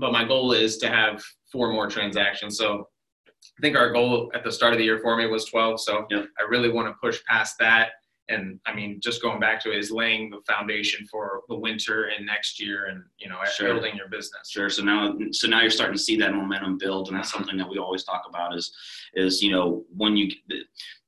but 0.00 0.12
my 0.12 0.24
goal 0.24 0.52
is 0.52 0.78
to 0.78 0.88
have 0.88 1.22
four 1.50 1.72
more 1.72 1.88
transactions. 1.88 2.58
So 2.58 2.88
I 3.26 3.60
think 3.60 3.76
our 3.76 3.92
goal 3.92 4.30
at 4.34 4.44
the 4.44 4.52
start 4.52 4.72
of 4.72 4.78
the 4.78 4.84
year 4.84 4.98
for 4.98 5.16
me 5.16 5.26
was 5.26 5.44
12. 5.46 5.80
So 5.80 6.06
yep. 6.10 6.26
I 6.38 6.42
really 6.48 6.70
want 6.70 6.88
to 6.88 6.94
push 7.00 7.22
past 7.24 7.56
that. 7.58 7.90
And 8.30 8.60
I 8.66 8.74
mean, 8.74 9.00
just 9.00 9.22
going 9.22 9.40
back 9.40 9.62
to 9.62 9.72
it 9.72 9.78
is 9.78 9.90
laying 9.90 10.28
the 10.28 10.40
foundation 10.46 11.06
for 11.06 11.42
the 11.48 11.54
winter 11.54 12.10
and 12.14 12.26
next 12.26 12.60
year, 12.60 12.86
and 12.86 13.02
you 13.18 13.28
know, 13.28 13.38
sure. 13.50 13.72
building 13.72 13.96
your 13.96 14.08
business. 14.08 14.50
Sure. 14.50 14.68
So 14.68 14.82
now, 14.82 15.16
so 15.30 15.48
now 15.48 15.62
you're 15.62 15.70
starting 15.70 15.96
to 15.96 16.02
see 16.02 16.16
that 16.18 16.34
momentum 16.34 16.76
build, 16.76 17.08
and 17.08 17.16
that's 17.16 17.32
something 17.32 17.56
that 17.56 17.68
we 17.68 17.78
always 17.78 18.04
talk 18.04 18.24
about. 18.28 18.54
Is, 18.54 18.70
is 19.14 19.42
you 19.42 19.50
know, 19.50 19.82
when 19.96 20.14
you 20.14 20.30
the, 20.48 20.60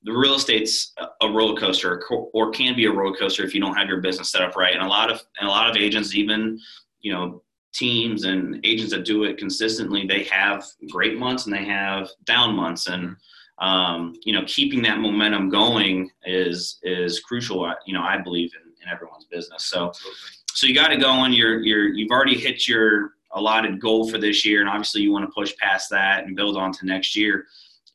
the 0.05 0.13
real 0.13 0.35
estate's 0.35 0.95
a 1.21 1.29
roller 1.29 1.61
coaster, 1.61 2.03
or 2.09 2.51
can 2.53 2.75
be 2.75 2.87
a 2.87 2.91
roller 2.91 3.15
coaster 3.15 3.45
if 3.45 3.55
you 3.55 3.61
don't 3.61 3.77
have 3.77 3.89
your 3.89 4.01
business 4.01 4.31
set 4.31 4.41
up 4.41 4.57
right. 4.57 4.73
And 4.73 4.83
a 4.83 4.89
lot 4.89 5.11
of 5.11 5.23
and 5.39 5.47
a 5.47 5.53
lot 5.53 5.69
of 5.69 5.77
agents 5.77 6.15
even, 6.15 6.59
you 7.03 7.13
know, 7.13 7.43
teams 7.73 8.25
and 8.25 8.65
agents 8.65 8.93
that 8.93 9.05
do 9.05 9.25
it 9.25 9.39
consistently, 9.39 10.07
they 10.07 10.25
have 10.25 10.67
great 10.91 11.19
months 11.19 11.47
and 11.47 11.55
they 11.55 11.65
have 11.65 12.09
down 12.25 12.55
months. 12.55 12.89
And 12.89 13.17
um, 13.59 14.15
you 14.25 14.33
know, 14.33 14.43
keeping 14.47 14.83
that 14.83 14.99
momentum 14.99 15.51
going 15.51 16.11
is 16.25 16.79
is 16.83 17.21
crucial. 17.21 17.73
You 17.87 17.95
know, 17.95 18.03
I 18.03 18.19
believe 18.19 18.53
in, 18.55 18.73
in 18.83 18.93
everyone's 18.93 19.27
business. 19.27 19.65
So, 19.65 19.89
Absolutely. 19.89 20.21
so 20.53 20.67
you 20.67 20.75
got 20.75 20.89
to 20.89 20.97
go 20.97 21.11
on. 21.11 21.33
You're 21.33 21.61
you're 21.61 21.89
you've 21.89 22.11
already 22.11 22.39
hit 22.39 22.67
your 22.67 23.13
allotted 23.33 23.81
goal 23.81 24.09
for 24.09 24.19
this 24.19 24.45
year, 24.45 24.61
and 24.61 24.69
obviously 24.69 25.03
you 25.03 25.13
want 25.13 25.27
to 25.27 25.33
push 25.33 25.55
past 25.57 25.91
that 25.91 26.25
and 26.25 26.35
build 26.35 26.57
on 26.57 26.73
to 26.73 26.87
next 26.87 27.15
year. 27.15 27.47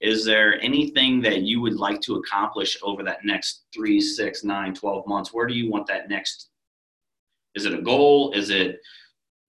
Is 0.02 0.26
there 0.26 0.62
anything 0.62 1.22
that 1.22 1.42
you 1.42 1.62
would 1.62 1.78
like 1.78 2.02
to 2.02 2.16
accomplish 2.16 2.78
over 2.84 3.02
that 3.04 3.24
next 3.24 3.64
three, 3.74 4.00
six, 4.02 4.44
nine, 4.44 4.74
12 4.74 5.08
months? 5.08 5.34
Where 5.34 5.48
do 5.48 5.54
you 5.54 5.72
want 5.72 5.88
that 5.88 6.10
next? 6.10 6.50
Is 7.56 7.66
it 7.66 7.74
a 7.74 7.82
goal? 7.82 8.34
Is 8.34 8.50
it 8.50 8.82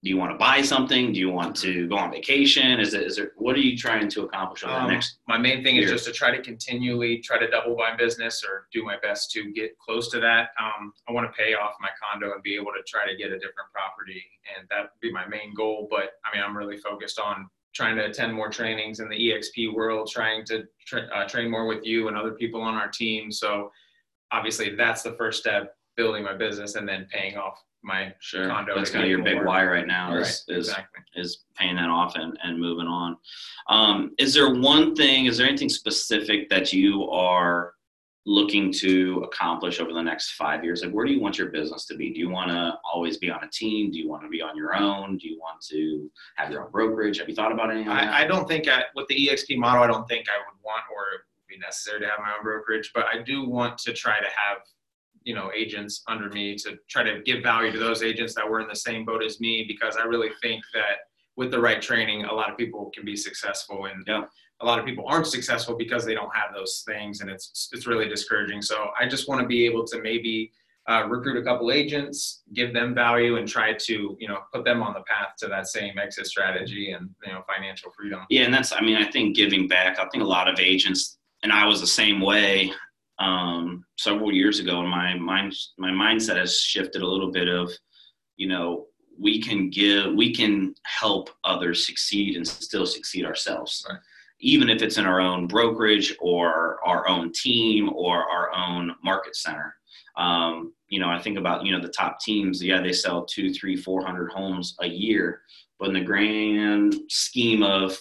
do 0.03 0.09
you 0.09 0.17
want 0.17 0.31
to 0.31 0.37
buy 0.37 0.61
something? 0.61 1.11
Do 1.11 1.19
you 1.19 1.31
want 1.31 1.55
to 1.57 1.87
go 1.87 1.97
on 1.97 2.11
vacation? 2.11 2.79
Is 2.79 2.93
it, 2.93 3.01
is 3.01 3.17
it, 3.17 3.31
what 3.35 3.55
are 3.55 3.59
you 3.59 3.75
trying 3.75 4.07
to 4.09 4.23
accomplish 4.23 4.63
over 4.63 4.73
um, 4.73 4.87
the 4.87 4.93
next? 4.93 5.17
My 5.27 5.39
main 5.39 5.63
thing 5.63 5.75
year? 5.75 5.85
is 5.85 5.91
just 5.91 6.05
to 6.05 6.11
try 6.11 6.29
to 6.29 6.41
continually 6.41 7.17
try 7.17 7.39
to 7.39 7.47
double 7.47 7.75
my 7.75 7.95
business 7.95 8.43
or 8.43 8.67
do 8.71 8.83
my 8.83 8.97
best 9.01 9.31
to 9.31 9.51
get 9.53 9.77
close 9.79 10.11
to 10.11 10.19
that. 10.19 10.49
Um, 10.59 10.93
I 11.09 11.13
want 11.13 11.27
to 11.27 11.35
pay 11.35 11.55
off 11.55 11.73
my 11.81 11.89
condo 11.99 12.31
and 12.31 12.43
be 12.43 12.55
able 12.55 12.73
to 12.73 12.83
try 12.87 13.09
to 13.09 13.17
get 13.17 13.31
a 13.31 13.39
different 13.39 13.71
property. 13.73 14.23
And 14.55 14.67
that 14.69 14.81
would 14.81 15.01
be 15.01 15.11
my 15.11 15.27
main 15.27 15.55
goal. 15.55 15.87
But 15.89 16.11
I 16.23 16.35
mean, 16.35 16.45
I'm 16.45 16.55
really 16.55 16.77
focused 16.77 17.19
on 17.19 17.49
trying 17.73 17.95
to 17.95 18.05
attend 18.05 18.33
more 18.33 18.49
trainings 18.49 18.99
in 18.99 19.09
the 19.09 19.15
EXP 19.15 19.73
world, 19.73 20.09
trying 20.11 20.45
to 20.45 20.63
tra- 20.85 21.09
uh, 21.13 21.27
train 21.27 21.49
more 21.49 21.65
with 21.65 21.83
you 21.83 22.07
and 22.07 22.15
other 22.15 22.31
people 22.31 22.61
on 22.61 22.75
our 22.75 22.87
team. 22.87 23.31
So 23.31 23.71
obviously 24.31 24.75
that's 24.75 25.01
the 25.01 25.13
first 25.13 25.39
step, 25.39 25.75
building 25.95 26.23
my 26.23 26.33
business 26.35 26.75
and 26.75 26.87
then 26.87 27.07
paying 27.11 27.35
off 27.35 27.63
my 27.83 28.13
sure. 28.19 28.47
condo. 28.47 28.75
That's 28.75 28.89
kind 28.89 29.03
of 29.03 29.09
your 29.09 29.23
big 29.23 29.43
why 29.45 29.65
right 29.65 29.87
now 29.87 30.15
is 30.17 30.45
right, 30.47 30.57
is, 30.57 30.67
exactly. 30.69 31.03
is 31.15 31.45
paying 31.55 31.75
that 31.75 31.89
off 31.89 32.15
and, 32.15 32.37
and 32.43 32.59
moving 32.59 32.87
on. 32.87 33.17
Um, 33.69 34.11
is 34.17 34.33
there 34.33 34.53
one 34.53 34.95
thing? 34.95 35.25
Is 35.25 35.37
there 35.37 35.47
anything 35.47 35.69
specific 35.69 36.49
that 36.49 36.73
you 36.73 37.09
are 37.09 37.73
looking 38.25 38.73
to 38.73 39.23
accomplish 39.25 39.79
over 39.79 39.93
the 39.93 40.01
next 40.01 40.31
five 40.31 40.63
years? 40.63 40.83
Like, 40.83 40.91
where 40.91 41.05
do 41.05 41.13
you 41.13 41.21
want 41.21 41.37
your 41.37 41.47
business 41.47 41.85
to 41.85 41.95
be? 41.95 42.11
Do 42.11 42.19
you 42.19 42.29
want 42.29 42.51
to 42.51 42.77
always 42.93 43.17
be 43.17 43.31
on 43.31 43.41
a 43.43 43.49
team? 43.49 43.89
Do 43.89 43.97
you 43.97 44.09
want 44.09 44.23
to 44.23 44.29
be 44.29 44.41
on 44.41 44.57
your 44.57 44.75
own? 44.75 45.17
Do 45.17 45.29
you 45.29 45.39
want 45.39 45.61
to 45.69 46.11
have 46.35 46.51
your 46.51 46.65
own 46.65 46.71
brokerage? 46.71 47.19
Have 47.19 47.29
you 47.29 47.35
thought 47.35 47.53
about 47.53 47.71
anything? 47.71 47.89
I, 47.89 48.23
I, 48.23 48.27
don't 48.27 48.47
think 48.47 48.67
I, 48.67 48.83
with 48.95 49.07
the 49.07 49.15
EXP 49.15 49.57
model, 49.57 49.81
I 49.81 49.87
don't 49.87 50.07
think 50.09 50.27
I 50.29 50.37
would 50.39 50.61
want 50.61 50.83
or 50.93 51.03
it 51.13 51.21
would 51.37 51.47
be 51.47 51.57
necessary 51.57 52.01
to 52.01 52.07
have 52.07 52.19
my 52.19 52.33
own 52.37 52.43
brokerage, 52.43 52.91
but 52.93 53.05
I 53.05 53.21
do 53.21 53.47
want 53.47 53.77
to 53.79 53.93
try 53.93 54.19
to 54.19 54.25
have 54.25 54.57
you 55.27 55.35
know 55.35 55.51
agents 55.53 56.03
under 56.07 56.29
me 56.29 56.55
to 56.55 56.77
try 56.89 57.03
to 57.03 57.21
give 57.23 57.43
value 57.43 57.69
to 57.69 57.77
those 57.77 58.01
agents 58.01 58.33
that 58.33 58.49
were 58.49 58.61
in 58.61 58.67
the 58.69 58.81
same 58.87 59.03
boat 59.03 59.21
as 59.21 59.41
me 59.41 59.65
because 59.67 59.97
I 59.97 60.05
really 60.05 60.29
think 60.41 60.63
that 60.73 60.95
with 61.35 61.51
the 61.51 61.59
right 61.59 61.81
training, 61.81 62.23
a 62.23 62.33
lot 62.33 62.49
of 62.49 62.57
people 62.57 62.89
can 62.95 63.03
be 63.03 63.17
successful 63.17 63.85
and 63.85 64.03
yeah. 64.07 64.23
a 64.61 64.65
lot 64.65 64.79
of 64.79 64.85
people 64.85 65.03
aren't 65.05 65.27
successful 65.27 65.75
because 65.75 66.05
they 66.05 66.15
don't 66.15 66.33
have 66.33 66.55
those 66.55 66.83
things 66.87 67.19
and 67.19 67.29
it's 67.29 67.69
it's 67.73 67.85
really 67.85 68.07
discouraging. 68.07 68.61
So 68.61 68.89
I 68.97 69.05
just 69.05 69.27
want 69.27 69.41
to 69.41 69.47
be 69.47 69.65
able 69.65 69.85
to 69.87 70.01
maybe 70.01 70.49
uh, 70.89 71.03
recruit 71.09 71.37
a 71.37 71.43
couple 71.43 71.69
agents, 71.69 72.43
give 72.53 72.73
them 72.73 72.95
value, 72.95 73.35
and 73.35 73.45
try 73.45 73.73
to 73.73 74.15
you 74.21 74.27
know 74.29 74.39
put 74.53 74.63
them 74.63 74.81
on 74.81 74.93
the 74.93 75.01
path 75.01 75.31
to 75.39 75.47
that 75.47 75.67
same 75.67 75.99
exit 75.99 76.25
strategy 76.25 76.91
and 76.93 77.09
you 77.25 77.33
know 77.33 77.43
financial 77.53 77.91
freedom. 77.91 78.21
Yeah, 78.29 78.43
and 78.45 78.53
that's 78.53 78.71
I 78.71 78.79
mean 78.79 78.95
I 78.95 79.11
think 79.11 79.35
giving 79.35 79.67
back. 79.67 79.99
I 79.99 80.07
think 80.07 80.23
a 80.23 80.31
lot 80.37 80.47
of 80.47 80.57
agents 80.57 81.17
and 81.43 81.51
I 81.51 81.65
was 81.65 81.81
the 81.81 81.93
same 82.01 82.21
way 82.21 82.71
um, 83.19 83.83
several 83.97 84.31
years 84.31 84.59
ago, 84.59 84.79
and 84.79 84.89
my 84.89 85.15
mind 85.15 85.53
my 85.77 85.89
mindset 85.89 86.37
has 86.37 86.59
shifted 86.59 87.01
a 87.01 87.07
little 87.07 87.31
bit 87.31 87.47
of, 87.47 87.71
you 88.37 88.47
know, 88.47 88.85
we 89.19 89.41
can 89.41 89.69
give, 89.69 90.13
we 90.13 90.33
can 90.33 90.75
help 90.83 91.29
others 91.43 91.85
succeed 91.85 92.35
and 92.35 92.47
still 92.47 92.85
succeed 92.85 93.25
ourselves, 93.25 93.85
right. 93.89 93.99
even 94.39 94.69
if 94.69 94.81
it's 94.81 94.97
in 94.97 95.05
our 95.05 95.19
own 95.19 95.47
brokerage 95.47 96.15
or 96.19 96.79
our 96.85 97.07
own 97.07 97.31
team 97.31 97.89
or 97.93 98.29
our 98.29 98.53
own 98.53 98.93
market 99.03 99.35
center. 99.35 99.73
Um, 100.15 100.73
you 100.89 100.99
know, 100.99 101.09
I 101.09 101.19
think 101.19 101.37
about 101.37 101.65
you 101.65 101.71
know 101.71 101.81
the 101.81 101.89
top 101.89 102.19
teams. 102.19 102.63
Yeah, 102.63 102.81
they 102.81 102.93
sell 102.93 103.25
two, 103.25 103.53
three, 103.53 103.75
four 103.75 104.05
hundred 104.05 104.31
homes 104.31 104.75
a 104.79 104.87
year, 104.87 105.41
but 105.79 105.89
in 105.89 105.93
the 105.93 106.01
grand 106.01 106.95
scheme 107.09 107.63
of 107.63 107.97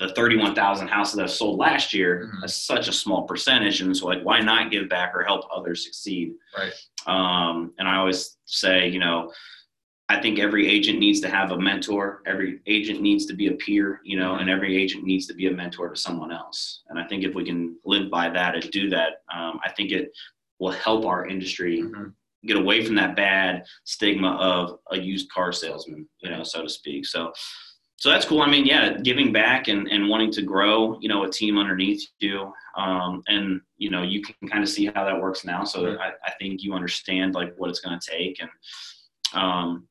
the 0.00 0.08
31,000 0.14 0.88
houses 0.88 1.14
that 1.16 1.30
sold 1.30 1.58
last 1.58 1.92
year, 1.92 2.24
mm-hmm. 2.26 2.40
that's 2.40 2.56
such 2.56 2.88
a 2.88 2.92
small 2.92 3.24
percentage. 3.24 3.82
And 3.82 3.94
so 3.94 4.06
like, 4.06 4.22
why 4.22 4.40
not 4.40 4.70
give 4.70 4.88
back 4.88 5.12
or 5.14 5.22
help 5.22 5.44
others 5.54 5.84
succeed? 5.84 6.32
Right. 6.56 6.72
Um, 7.06 7.74
and 7.78 7.86
I 7.86 7.96
always 7.96 8.38
say, 8.46 8.88
you 8.88 8.98
know, 8.98 9.30
I 10.08 10.20
think 10.20 10.38
every 10.38 10.66
agent 10.66 10.98
needs 10.98 11.20
to 11.20 11.28
have 11.28 11.52
a 11.52 11.60
mentor. 11.60 12.22
Every 12.26 12.60
agent 12.66 13.02
needs 13.02 13.26
to 13.26 13.34
be 13.34 13.48
a 13.48 13.52
peer, 13.52 14.00
you 14.02 14.18
know, 14.18 14.32
mm-hmm. 14.32 14.40
and 14.40 14.50
every 14.50 14.74
agent 14.76 15.04
needs 15.04 15.26
to 15.26 15.34
be 15.34 15.48
a 15.48 15.52
mentor 15.52 15.90
to 15.90 15.96
someone 15.96 16.32
else. 16.32 16.82
And 16.88 16.98
I 16.98 17.06
think 17.06 17.22
if 17.22 17.34
we 17.34 17.44
can 17.44 17.76
live 17.84 18.10
by 18.10 18.30
that 18.30 18.54
and 18.54 18.70
do 18.70 18.88
that, 18.88 19.22
um, 19.32 19.60
I 19.64 19.70
think 19.70 19.92
it 19.92 20.10
will 20.58 20.72
help 20.72 21.04
our 21.04 21.26
industry 21.26 21.82
mm-hmm. 21.82 22.08
get 22.46 22.56
away 22.56 22.82
from 22.84 22.94
that 22.94 23.16
bad 23.16 23.64
stigma 23.84 24.32
of 24.36 24.78
a 24.90 24.98
used 24.98 25.30
car 25.30 25.52
salesman, 25.52 26.08
you 26.22 26.30
know, 26.30 26.42
so 26.42 26.62
to 26.62 26.68
speak. 26.70 27.04
So, 27.06 27.32
so 28.00 28.08
that's 28.08 28.24
cool. 28.24 28.40
I 28.40 28.48
mean, 28.48 28.64
yeah, 28.64 28.94
giving 28.94 29.30
back 29.30 29.68
and, 29.68 29.86
and 29.88 30.08
wanting 30.08 30.32
to 30.32 30.40
grow, 30.40 30.98
you 31.00 31.08
know, 31.10 31.24
a 31.24 31.30
team 31.30 31.58
underneath 31.58 32.02
you. 32.18 32.50
Um, 32.74 33.22
and, 33.28 33.60
you 33.76 33.90
know, 33.90 34.02
you 34.02 34.22
can 34.22 34.48
kind 34.48 34.62
of 34.62 34.70
see 34.70 34.86
how 34.86 35.04
that 35.04 35.20
works 35.20 35.44
now. 35.44 35.64
So 35.64 35.98
I, 35.98 36.12
I 36.24 36.32
think 36.38 36.62
you 36.62 36.72
understand 36.72 37.34
like 37.34 37.54
what 37.58 37.68
it's 37.68 37.80
going 37.80 38.00
to 38.00 38.10
take. 38.10 38.40
And 38.40 38.50
um, 39.34 39.86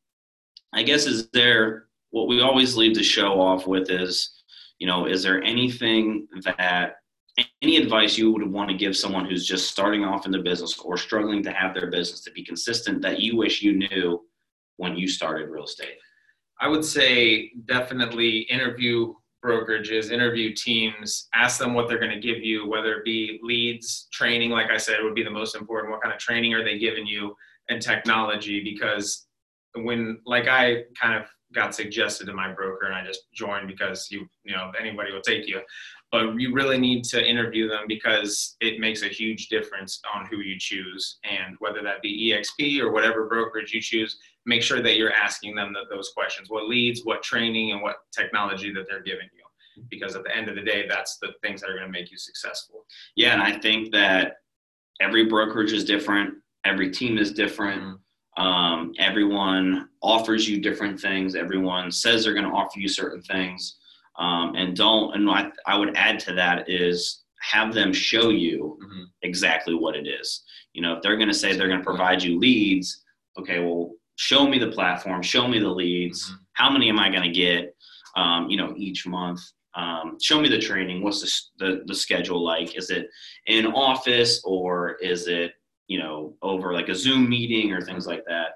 I 0.74 0.82
guess 0.82 1.06
is 1.06 1.30
there, 1.34 1.86
what 2.10 2.28
we 2.28 2.42
always 2.42 2.76
leave 2.76 2.96
the 2.96 3.04
show 3.04 3.40
off 3.40 3.68
with 3.68 3.92
is, 3.92 4.42
you 4.80 4.88
know, 4.88 5.06
is 5.06 5.22
there 5.22 5.44
anything 5.44 6.28
that, 6.58 6.96
any 7.62 7.78
advice 7.78 8.18
you 8.18 8.32
would 8.32 8.52
want 8.52 8.72
to 8.72 8.76
give 8.76 8.98
someone 8.98 9.24
who's 9.24 9.48
just 9.48 9.70
starting 9.72 10.04
off 10.04 10.26
in 10.26 10.32
the 10.32 10.40
business 10.40 10.80
or 10.80 10.98
struggling 10.98 11.44
to 11.44 11.52
have 11.52 11.76
their 11.76 11.92
business 11.92 12.22
to 12.22 12.32
be 12.32 12.44
consistent 12.44 13.04
that 13.04 13.20
you 13.20 13.38
wish 13.38 13.62
you 13.62 13.78
knew 13.78 14.26
when 14.78 14.98
you 14.98 15.08
started 15.08 15.48
real 15.48 15.66
estate? 15.66 16.00
I 16.60 16.68
would 16.68 16.84
say 16.84 17.52
definitely 17.66 18.40
interview 18.50 19.14
brokerages, 19.44 20.12
interview 20.12 20.54
teams, 20.54 21.30
ask 21.34 21.60
them 21.60 21.74
what 21.74 21.88
they're 21.88 22.00
going 22.00 22.12
to 22.12 22.20
give 22.20 22.44
you, 22.44 22.68
whether 22.68 22.96
it 22.96 23.06
be 23.06 23.40
leads, 23.42 24.08
training, 24.12 24.50
like 24.50 24.70
I 24.70 24.78
said, 24.78 24.98
would 25.02 25.16
be 25.16 25.24
the 25.24 25.30
most 25.30 25.56
important. 25.56 25.92
What 25.92 26.02
kind 26.02 26.14
of 26.14 26.20
training 26.20 26.54
are 26.54 26.64
they 26.64 26.78
giving 26.78 27.08
you 27.08 27.36
and 27.70 27.82
technology? 27.82 28.62
Because 28.64 29.28
when, 29.76 30.20
like 30.26 30.48
I 30.48 30.84
kind 31.00 31.16
of 31.16 31.28
got 31.54 31.74
suggested 31.74 32.26
to 32.26 32.34
my 32.34 32.52
broker 32.52 32.86
and 32.86 32.96
I 32.96 33.06
just 33.06 33.32
joined 33.34 33.68
because 33.68 34.10
you, 34.12 34.28
you 34.44 34.56
know, 34.56 34.72
anybody 34.80 35.14
will 35.14 35.22
take 35.22 35.48
you. 35.48 35.62
But 36.12 36.40
you 36.40 36.54
really 36.54 36.80
need 36.80 37.04
to 37.06 37.24
interview 37.24 37.68
them 37.68 37.84
because 37.88 38.56
it 38.62 38.80
makes 38.80 39.04
a 39.04 39.08
huge 39.08 39.48
difference 39.48 40.02
on 40.14 40.26
who 40.26 40.38
you 40.38 40.58
choose. 40.58 41.20
And 41.24 41.56
whether 41.60 41.84
that 41.84 42.02
be 42.02 42.32
EXP 42.32 42.80
or 42.80 42.92
whatever 42.92 43.28
brokerage 43.28 43.74
you 43.74 43.82
choose, 43.82 44.18
make 44.46 44.64
sure 44.64 44.82
that 44.82 44.98
you're 44.98 45.14
asking 45.14 45.56
them 45.56 45.74
the, 45.74 45.82
those 45.94 46.10
questions. 46.10 46.50
What 46.50 46.68
leads 46.68 47.02
what 47.04 47.22
training 47.22 47.72
and 47.72 47.82
what 47.82 47.98
technology 48.12 48.74
that 48.74 48.88
they're 48.90 49.04
giving 49.04 49.30
you. 49.36 49.84
Because 49.90 50.16
at 50.16 50.24
the 50.24 50.36
end 50.36 50.50
of 50.50 50.56
the 50.56 50.64
day 50.64 50.88
that's 50.88 51.18
the 51.20 51.34
things 51.44 51.62
that 51.62 51.70
are 51.70 51.76
going 51.76 51.86
to 51.86 51.92
make 51.92 52.12
you 52.12 52.18
successful. 52.18 52.86
Yeah 53.16 53.34
and 53.34 53.42
i 53.42 53.58
think 53.58 53.92
that 53.94 54.38
every 55.00 55.26
brokerage 55.26 55.72
is 55.72 55.86
different. 55.86 56.36
Every 56.66 56.92
team 56.92 57.18
is 57.18 57.32
different. 57.32 58.00
Um, 58.38 58.94
everyone 59.00 59.90
offers 60.02 60.48
you 60.48 60.62
different 60.62 61.00
things. 61.00 61.36
Everyone 61.36 61.92
says 61.92 62.24
they're 62.24 62.34
going 62.34 62.46
to 62.46 62.52
offer 62.52 62.80
you 62.80 62.88
certain 62.88 63.22
things 63.22 63.79
um, 64.20 64.56
and 64.56 64.76
don't 64.76 65.16
and 65.16 65.30
I, 65.30 65.50
I 65.66 65.78
would 65.78 65.96
add 65.96 66.20
to 66.22 66.34
that 66.34 66.70
is 66.70 67.24
have 67.42 67.74
them 67.74 67.94
show 67.94 68.30
you 68.30 68.78
mm-hmm. 68.84 69.04
exactly 69.24 69.74
what 69.74 69.96
it 69.96 70.08
is 70.08 70.44
you 70.74 70.82
know 70.82 70.94
if 70.94 71.02
they're 71.02 71.18
going 71.18 71.30
to 71.30 71.34
say 71.34 71.56
they're 71.56 71.68
going 71.68 71.80
to 71.80 71.86
provide 71.86 72.22
you 72.22 72.38
leads 72.38 73.04
okay 73.38 73.60
well 73.60 73.92
show 74.20 74.46
me 74.46 74.60
the 74.60 74.68
platform, 74.68 75.22
show 75.22 75.48
me 75.48 75.60
the 75.60 75.70
leads. 75.70 76.26
Mm-hmm. 76.26 76.36
How 76.52 76.70
many 76.70 76.90
am 76.90 77.00
I 77.00 77.10
going 77.10 77.24
to 77.24 77.32
get, 77.32 77.74
um, 78.18 78.50
you 78.50 78.58
know, 78.58 78.74
each 78.76 79.08
month? 79.08 79.40
Um, 79.76 80.18
show 80.22 80.42
me 80.42 80.50
the 80.50 80.60
training. 80.60 81.02
What's 81.02 81.22
the, 81.58 81.66
the, 81.66 81.84
the 81.86 81.96
schedule 81.96 82.44
like? 82.44 82.76
Is 82.76 82.90
it 82.90 83.08
in 83.46 83.66
office 83.68 84.42
or 84.44 84.96
is 84.96 85.28
it, 85.28 85.54
you 85.88 86.00
know, 86.00 86.34
over 86.42 86.74
like 86.74 86.90
a 86.90 86.96
Zoom 86.96 87.30
meeting 87.30 87.72
or 87.72 87.82
things 87.82 88.06
like 88.06 88.26
that? 88.28 88.56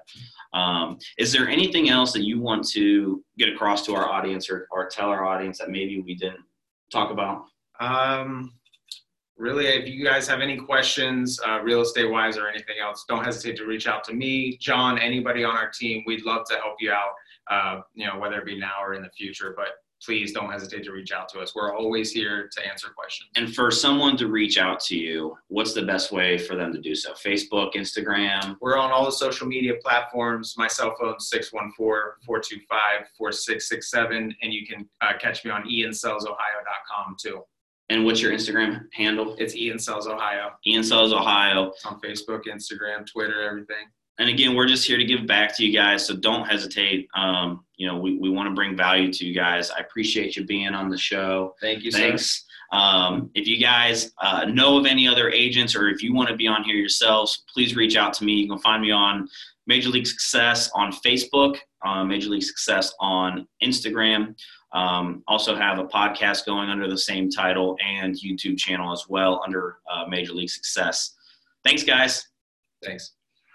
Um, 0.54 0.98
is 1.18 1.32
there 1.32 1.48
anything 1.48 1.90
else 1.90 2.12
that 2.12 2.24
you 2.24 2.40
want 2.40 2.66
to 2.68 3.22
get 3.36 3.48
across 3.48 3.84
to 3.86 3.94
our 3.94 4.08
audience 4.08 4.48
or, 4.48 4.68
or 4.70 4.86
tell 4.88 5.08
our 5.10 5.24
audience 5.24 5.58
that 5.58 5.68
maybe 5.68 6.00
we 6.00 6.14
didn't 6.14 6.44
talk 6.92 7.10
about? 7.10 7.44
Um, 7.80 8.52
really, 9.36 9.66
if 9.66 9.88
you 9.88 10.04
guys 10.04 10.28
have 10.28 10.40
any 10.40 10.56
questions, 10.56 11.40
uh, 11.44 11.60
real 11.60 11.80
estate 11.80 12.08
wise 12.08 12.38
or 12.38 12.46
anything 12.46 12.76
else, 12.80 13.04
don't 13.08 13.24
hesitate 13.24 13.56
to 13.56 13.66
reach 13.66 13.88
out 13.88 14.04
to 14.04 14.14
me, 14.14 14.56
John, 14.58 14.96
anybody 14.98 15.42
on 15.42 15.56
our 15.56 15.70
team. 15.70 16.04
We'd 16.06 16.24
love 16.24 16.46
to 16.50 16.56
help 16.56 16.76
you 16.78 16.92
out, 16.92 17.10
uh, 17.50 17.80
you 17.94 18.06
know, 18.06 18.18
whether 18.18 18.38
it 18.38 18.46
be 18.46 18.58
now 18.58 18.76
or 18.80 18.94
in 18.94 19.02
the 19.02 19.10
future. 19.10 19.54
But 19.56 19.68
please 20.04 20.32
don't 20.32 20.50
hesitate 20.50 20.84
to 20.84 20.92
reach 20.92 21.12
out 21.12 21.28
to 21.30 21.40
us. 21.40 21.54
We're 21.54 21.74
always 21.74 22.12
here 22.12 22.48
to 22.52 22.66
answer 22.66 22.88
questions. 22.96 23.30
And 23.36 23.54
for 23.54 23.70
someone 23.70 24.16
to 24.18 24.28
reach 24.28 24.58
out 24.58 24.80
to 24.80 24.96
you, 24.96 25.36
what's 25.48 25.72
the 25.72 25.82
best 25.82 26.12
way 26.12 26.38
for 26.38 26.56
them 26.56 26.72
to 26.72 26.80
do 26.80 26.94
so? 26.94 27.12
Facebook, 27.12 27.74
Instagram? 27.74 28.56
We're 28.60 28.76
on 28.76 28.90
all 28.90 29.04
the 29.04 29.12
social 29.12 29.46
media 29.46 29.74
platforms. 29.82 30.54
My 30.56 30.68
cell 30.68 30.94
phone 31.00 31.16
614-425-4667 32.28 34.34
and 34.42 34.52
you 34.52 34.66
can 34.66 34.88
uh, 35.00 35.12
catch 35.18 35.44
me 35.44 35.50
on 35.50 35.64
iansellsohio.com 35.64 37.16
too. 37.20 37.42
And 37.90 38.04
what's 38.04 38.20
your 38.20 38.32
Instagram 38.32 38.86
handle? 38.94 39.36
It's 39.38 39.54
Ian 39.54 39.78
Sells 39.78 40.06
Ohio. 40.06 40.52
Ian 40.66 40.82
Sells 40.82 41.12
Ohio. 41.12 41.68
It's 41.68 41.84
on 41.84 42.00
Facebook, 42.00 42.46
Instagram, 42.46 43.06
Twitter, 43.06 43.42
everything. 43.42 43.86
And 44.18 44.28
again, 44.28 44.54
we're 44.54 44.66
just 44.66 44.86
here 44.86 44.96
to 44.96 45.04
give 45.04 45.26
back 45.26 45.56
to 45.56 45.66
you 45.66 45.76
guys, 45.76 46.06
so 46.06 46.14
don't 46.14 46.46
hesitate. 46.46 47.08
Um, 47.16 47.64
you 47.76 47.86
know, 47.86 47.98
we, 47.98 48.16
we 48.16 48.30
want 48.30 48.48
to 48.48 48.54
bring 48.54 48.76
value 48.76 49.12
to 49.12 49.26
you 49.26 49.34
guys. 49.34 49.70
I 49.70 49.80
appreciate 49.80 50.36
you 50.36 50.44
being 50.44 50.72
on 50.74 50.88
the 50.88 50.96
show. 50.96 51.54
Thank 51.60 51.82
you. 51.82 51.90
Thanks. 51.90 52.44
Um, 52.72 53.30
if 53.34 53.46
you 53.46 53.58
guys 53.60 54.12
uh, 54.20 54.44
know 54.46 54.78
of 54.78 54.86
any 54.86 55.08
other 55.08 55.30
agents, 55.30 55.74
or 55.74 55.88
if 55.88 56.02
you 56.02 56.14
want 56.14 56.28
to 56.28 56.36
be 56.36 56.46
on 56.46 56.64
here 56.64 56.76
yourselves, 56.76 57.44
please 57.52 57.74
reach 57.76 57.96
out 57.96 58.12
to 58.14 58.24
me. 58.24 58.34
You 58.34 58.48
can 58.48 58.58
find 58.58 58.82
me 58.82 58.90
on 58.92 59.28
Major 59.66 59.90
League 59.90 60.06
Success 60.06 60.70
on 60.74 60.92
Facebook, 60.92 61.56
uh, 61.84 62.04
Major 62.04 62.28
League 62.28 62.42
Success 62.42 62.94
on 63.00 63.46
Instagram. 63.62 64.34
Um, 64.72 65.22
also 65.28 65.54
have 65.54 65.78
a 65.78 65.84
podcast 65.84 66.46
going 66.46 66.68
under 66.68 66.88
the 66.88 66.98
same 66.98 67.30
title 67.30 67.76
and 67.84 68.14
YouTube 68.14 68.58
channel 68.58 68.92
as 68.92 69.04
well 69.08 69.40
under 69.44 69.78
uh, 69.88 70.04
Major 70.08 70.32
League 70.32 70.50
Success. 70.50 71.14
Thanks, 71.64 71.84
guys. 71.84 72.26
Thanks. 72.82 73.12